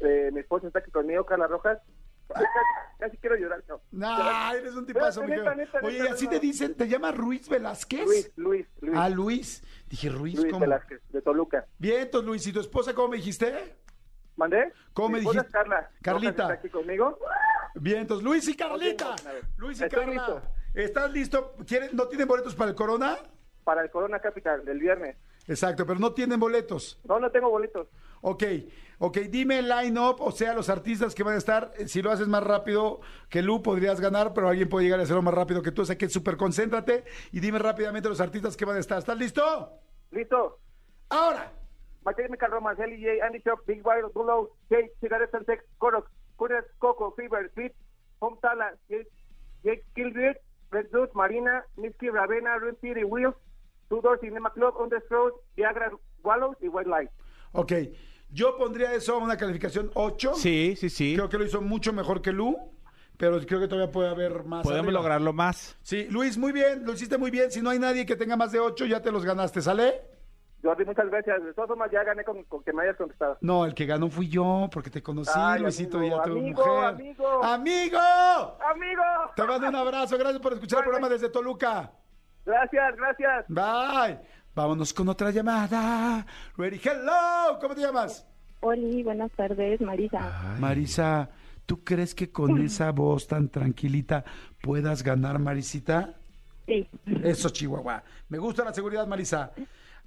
[0.00, 1.78] Eh, mi esposa está aquí conmigo, Carla Rojas.
[2.34, 3.80] Ay, Casi, casi quiero llorar, no.
[3.92, 6.30] Nah, eres un tipazo, mi neta, neta, Oye, neta, ¿así no.
[6.30, 6.74] te dicen?
[6.74, 8.04] ¿Te llamas Ruiz Velázquez?
[8.04, 8.96] Luis, Luis, Luis.
[8.96, 9.62] Ah, Luis.
[9.88, 10.60] Dije Ruiz, Luis ¿cómo?
[10.60, 11.66] Velázquez, de Toluca.
[11.78, 13.76] Bien, entonces, Luis, ¿y tu esposa cómo me dijiste?
[14.36, 14.72] ¿Mandé?
[14.92, 15.46] ¿Cómo me dijiste?
[15.46, 15.90] es Carla.
[16.02, 16.42] Carlita.
[16.44, 17.18] Está aquí conmigo.
[17.74, 19.16] Bien, entonces, Luis y Carlita.
[19.56, 20.12] Luis y Estoy Carla.
[20.14, 20.42] listo.
[20.74, 21.54] ¿Estás listo?
[21.66, 23.16] ¿Quieren- ¿No tienen boletos para el Corona?
[23.64, 25.16] Para el Corona Capital, del viernes.
[25.46, 27.00] Exacto, pero no tienen boletos.
[27.04, 27.88] No, no tengo boletos.
[28.22, 28.44] Ok,
[28.98, 31.72] ok, dime el line-up, o sea, los artistas que van a estar.
[31.78, 35.04] Eh, Si lo haces más rápido que Lu, podrías ganar, pero alguien puede llegar a
[35.04, 35.82] hacerlo más rápido que tú.
[35.82, 38.98] O sea, que súper concéntrate y dime rápidamente los artistas que van a estar.
[38.98, 39.70] ¿Estás listo?
[40.10, 40.58] Listo.
[41.08, 41.52] Ahora.
[42.04, 46.08] My Chemical Romance, Ellie J, Andy Shock, Big Wild, Bulow, Jake, Cigarettes and Sex, Corox,
[46.36, 47.72] Curious, Coco, Fever, Sweet,
[48.20, 50.36] Home Tala, Jake, Killgrid,
[50.70, 53.34] Red Juice, Marina, Misky, Ravena, Red City, Wheels,
[53.90, 54.74] Tudor, Cinema Club,
[55.10, 55.90] Road, Viagra,
[56.22, 57.10] Wallows y White Light.
[57.52, 57.72] Ok,
[58.30, 60.34] yo pondría eso a una calificación 8.
[60.34, 61.14] Sí, sí, sí.
[61.14, 62.56] Creo que lo hizo mucho mejor que Lu,
[63.16, 64.62] pero creo que todavía puede haber más.
[64.62, 65.00] Podemos arriba.
[65.00, 65.76] lograrlo más.
[65.82, 67.50] Sí, Luis, muy bien, lo hiciste muy bien.
[67.50, 70.00] Si no hay nadie que tenga más de 8, ya te los ganaste, ¿sale?
[70.62, 71.42] Jordi, muchas gracias.
[71.42, 73.38] De todas formas, ya gané con, con que me hayas contestado.
[73.40, 76.32] No, el que ganó fui yo, porque te conocí, Ay, Luisito, amigo, y a tu
[76.32, 76.84] amigo, mujer.
[76.84, 77.42] amigo.
[77.44, 77.98] ¡Amigo!
[77.98, 79.02] ¡Amigo!
[79.34, 81.90] Te mando un abrazo, gracias por escuchar el programa desde Toluca.
[82.44, 83.46] Gracias, gracias.
[83.48, 84.18] Bye.
[84.60, 86.26] Vámonos con otra llamada.
[86.58, 88.26] Ready, hello, ¿cómo te llamas?
[88.60, 90.54] Oli, buenas tardes, Marisa.
[90.58, 91.30] Marisa,
[91.64, 94.22] ¿tú crees que con esa voz tan tranquilita
[94.60, 96.14] puedas ganar, Marisita?
[96.66, 96.86] Sí.
[97.24, 98.04] Eso, Chihuahua.
[98.28, 99.50] Me gusta la seguridad, Marisa.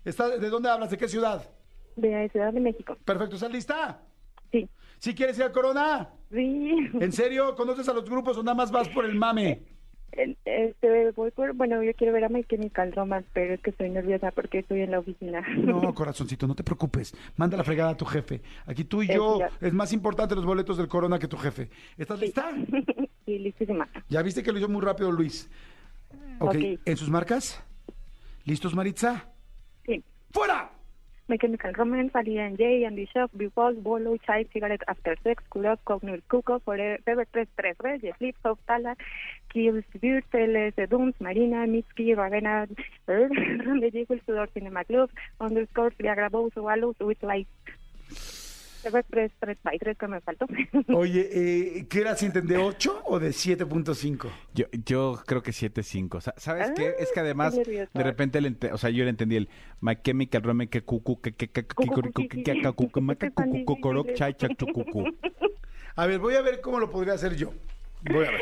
[0.05, 0.91] ¿Está- ¿De dónde hablas?
[0.91, 1.49] ¿De qué ciudad?
[1.95, 2.95] De Ciudad de México.
[3.03, 4.01] Perfecto, ¿estás lista?
[4.51, 4.69] Sí.
[4.99, 6.11] ¿Sí quieres ir al Corona?
[6.31, 6.89] Sí.
[7.01, 7.55] ¿En serio?
[7.55, 9.63] ¿Conoces a los grupos o nada más vas por el mame?
[10.15, 13.89] Este, voy por, bueno, yo quiero ver a My Chemical Romance, pero es que estoy
[13.89, 15.41] nerviosa porque estoy en la oficina.
[15.57, 17.15] No, corazoncito, no te preocupes.
[17.35, 18.41] Manda la fregada a tu jefe.
[18.67, 19.49] Aquí tú y yo, ya.
[19.59, 21.69] es más importante los boletos del Corona que tu jefe.
[21.97, 22.51] ¿Estás lista?
[23.25, 23.87] Sí, listísima.
[24.09, 25.49] Ya viste que lo hizo muy rápido Luis.
[26.39, 26.55] Ok, Ok.
[26.83, 27.63] ¿en sus marcas?
[28.43, 29.29] ¿Listos, Maritza?
[29.85, 30.03] Sí.
[30.31, 30.69] ¡Fuera!
[31.29, 35.79] My Chemical Romance, Ali and Jay, Andy Shuff, Before, Bolo, Chai, Cigarette After Sex, Kulov,
[35.85, 38.97] Cognur, Cuco, Forever 333, Reyes, Flip, Soft, Tala,
[39.53, 42.67] Beard, Celes, Dooms, Marina, Mitski, Ravena,
[43.07, 45.09] Ronde Jiggle, Sudor, Cinema Club,
[45.39, 47.47] Underscore, Viagra, Bows, Wallows, With Light.
[48.81, 50.45] Forever 333, que me faltó.
[50.93, 54.27] Oye, eh, ¿qué era cinten de 8 o de 7.5?
[54.53, 56.19] Yo, yo creo que 7.5.
[56.19, 56.93] Sa- ¿Sabes Ah, qué?
[56.99, 57.91] Es que además, estoy nerviosa.
[57.97, 59.47] de repente, ente- o sea, yo le entendí el
[59.79, 61.73] My Chemical Romance, que cucu, que que que que.
[65.95, 67.53] A ver, voy a ver cómo lo podría hacer yo.
[68.01, 68.41] Voy a ver.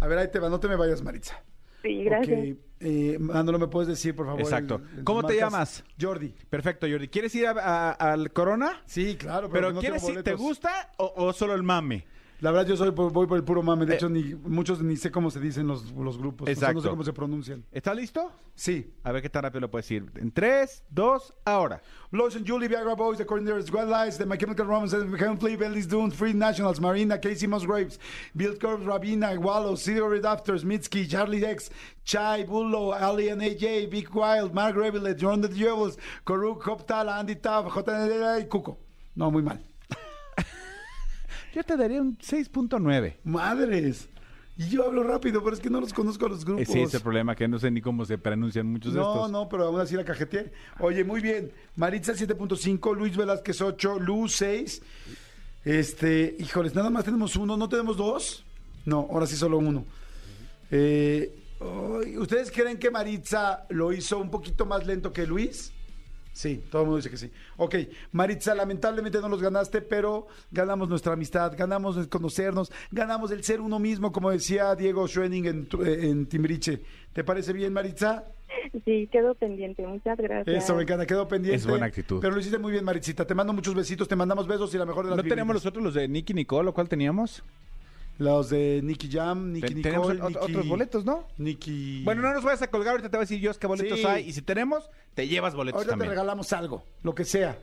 [0.00, 1.42] A ver, ahí te va, no te me vayas, Maritza.
[1.82, 2.38] Sí, gracias.
[2.52, 4.40] Ok, eh, Manolo, ¿me puedes decir, por favor?
[4.40, 4.76] Exacto.
[4.92, 5.84] el- el- ¿Cómo te llamas?
[6.00, 6.34] Jordi.
[6.48, 7.08] Perfecto, Jordi.
[7.08, 8.82] ¿Quieres ir a- a- al Corona?
[8.86, 10.24] Sí, claro, pero, Pero no ¿quieres tengo ir?
[10.24, 12.06] ¿Te gusta o, o solo el mame?
[12.44, 13.84] La verdad, yo soy, voy por el puro mame.
[13.84, 13.86] Eh.
[13.86, 16.42] De hecho, ni, muchos ni sé cómo se dicen los, los grupos.
[16.42, 16.74] O sea, Exacto.
[16.74, 17.64] no sé cómo se pronuncian.
[17.72, 18.32] ¿Estás listo?
[18.54, 18.92] Sí.
[19.02, 20.04] A ver qué tan rápido lo puedes decir.
[20.16, 21.80] En 3, 2, ahora.
[22.10, 26.34] Lotion, Julie, Viagra Boys, The Coordinators, Wild Lies, The The Heaven Flea, Belly's Dune, Free
[26.34, 27.98] Nationals, Marina, Casey Musgraves,
[28.36, 31.70] Bill Curves, Rabina, Wallow, Cigarette Afters, Mitski, Charlie X,
[32.04, 35.96] Chai, Bullo, Ali and AJ, Big Wild, Mark Revelet, John the Jewels,
[36.26, 38.76] Koruk, Hoptala, Andy Tav, JND y Cuco.
[39.16, 39.64] No, muy mal.
[41.54, 43.16] Yo te daría un 6.9.
[43.24, 44.08] Madres.
[44.56, 46.62] Y yo hablo rápido, pero es que no los conozco a los grupos.
[46.62, 49.00] Eh, Sí, ese es el problema, que no sé ni cómo se pronuncian muchos de
[49.00, 49.30] No, estos.
[49.30, 50.52] no, pero aún así la cajeteé.
[50.80, 51.50] Oye, muy bien.
[51.76, 54.82] Maritza 7.5, Luis Velázquez 8, Luz 6.
[55.64, 58.44] Este, híjoles, nada más tenemos uno, ¿no tenemos dos?
[58.84, 59.84] No, ahora sí solo uno.
[60.70, 61.34] Eh,
[62.18, 65.72] ¿Ustedes creen que Maritza lo hizo un poquito más lento que Luis?
[66.34, 67.30] Sí, todo el mundo dice que sí.
[67.58, 67.76] Ok,
[68.10, 73.60] Maritza, lamentablemente no los ganaste, pero ganamos nuestra amistad, ganamos el conocernos, ganamos el ser
[73.60, 76.82] uno mismo, como decía Diego Schwenning en, tu- eh, en Timbiriche.
[77.12, 78.24] ¿Te parece bien, Maritza?
[78.84, 79.86] Sí, quedo pendiente.
[79.86, 80.64] Muchas gracias.
[80.64, 81.56] Eso, me encanta, quedó pendiente.
[81.56, 82.18] Es buena actitud.
[82.20, 83.24] Pero lo hiciste muy bien, Maritzita.
[83.26, 85.64] Te mando muchos besitos, te mandamos besos y la mejor de las ¿No tenemos viviendas.
[85.64, 87.44] nosotros los de Nicky Nicole o cuál teníamos?
[88.18, 91.26] Los de Nicky Jam, Nicky Ten- tenemos Nicole, Nicky- otros boletos, ¿no?
[91.36, 92.02] Nicky...
[92.04, 94.06] Bueno, no nos vayas a colgar, ahorita te voy a decir yo qué boletos Sí.
[94.06, 94.28] hay.
[94.28, 96.10] Y si tenemos, te llevas boletos Ahorita también.
[96.10, 97.58] te regalamos algo, lo que sea.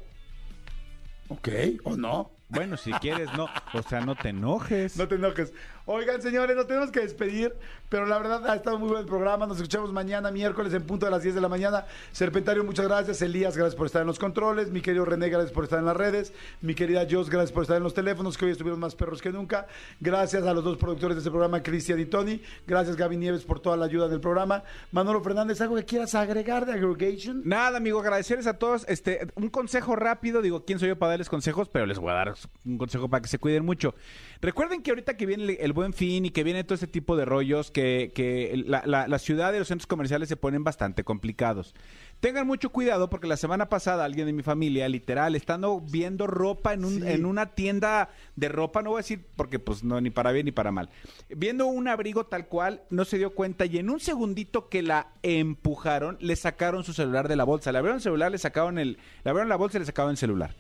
[1.30, 1.48] ¿Ok?
[1.86, 2.32] ¿O no?
[2.52, 3.48] Bueno, si quieres, no.
[3.74, 4.98] O sea, no te enojes.
[4.98, 5.54] No te enojes.
[5.86, 7.54] Oigan, señores, nos tenemos que despedir,
[7.90, 9.48] pero la verdad ha estado muy buen el programa.
[9.48, 11.86] Nos escuchamos mañana, miércoles, en punto de las 10 de la mañana.
[12.12, 13.22] Serpentario, muchas gracias.
[13.22, 14.70] Elías, gracias por estar en los controles.
[14.70, 16.34] Mi querido René, gracias por estar en las redes.
[16.62, 19.32] Mi querida Jos, gracias por estar en los teléfonos, que hoy estuvieron más perros que
[19.32, 19.68] nunca.
[20.00, 22.42] Gracias a los dos productores de este programa, Cristian y Tony.
[22.68, 24.64] Gracias, Gaby Nieves, por toda la ayuda del programa.
[24.92, 27.42] Manolo Fernández, ¿algo que quieras agregar de Aggregation?
[27.44, 28.86] Nada, amigo, agradecerles a todos.
[28.88, 31.70] Este, un consejo rápido, digo, ¿quién soy yo para darles consejos?
[31.70, 33.96] Pero les voy a dar un consejo para que se cuiden mucho.
[34.42, 37.16] Recuerden que ahorita que viene el, el buen fin y que viene todo este tipo
[37.16, 41.04] de rollos, que, que la, la- la ciudad y los centros comerciales se ponen bastante
[41.04, 41.74] complicados.
[42.20, 46.74] Tengan mucho cuidado porque la semana pasada alguien de mi familia, literal, estando viendo ropa
[46.74, 47.08] en, un- Sí.
[47.08, 50.46] en una tienda de ropa, no voy a decir porque pues no, ni para bien
[50.46, 50.90] ni para mal,
[51.30, 55.08] viendo un abrigo tal cual, no se dio cuenta y en un segundito que la
[55.24, 57.72] empujaron, le sacaron su celular de la bolsa.
[57.72, 60.18] Le abrieron el celular, le sacaron el, le abrieron la bolsa y le sacaron el
[60.18, 60.56] celular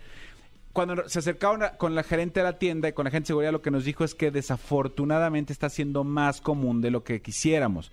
[0.73, 3.51] cuando se acercaron con la gerente de la tienda y con la gente de seguridad,
[3.51, 7.91] lo que nos dijo es que desafortunadamente está siendo más común de lo que quisiéramos.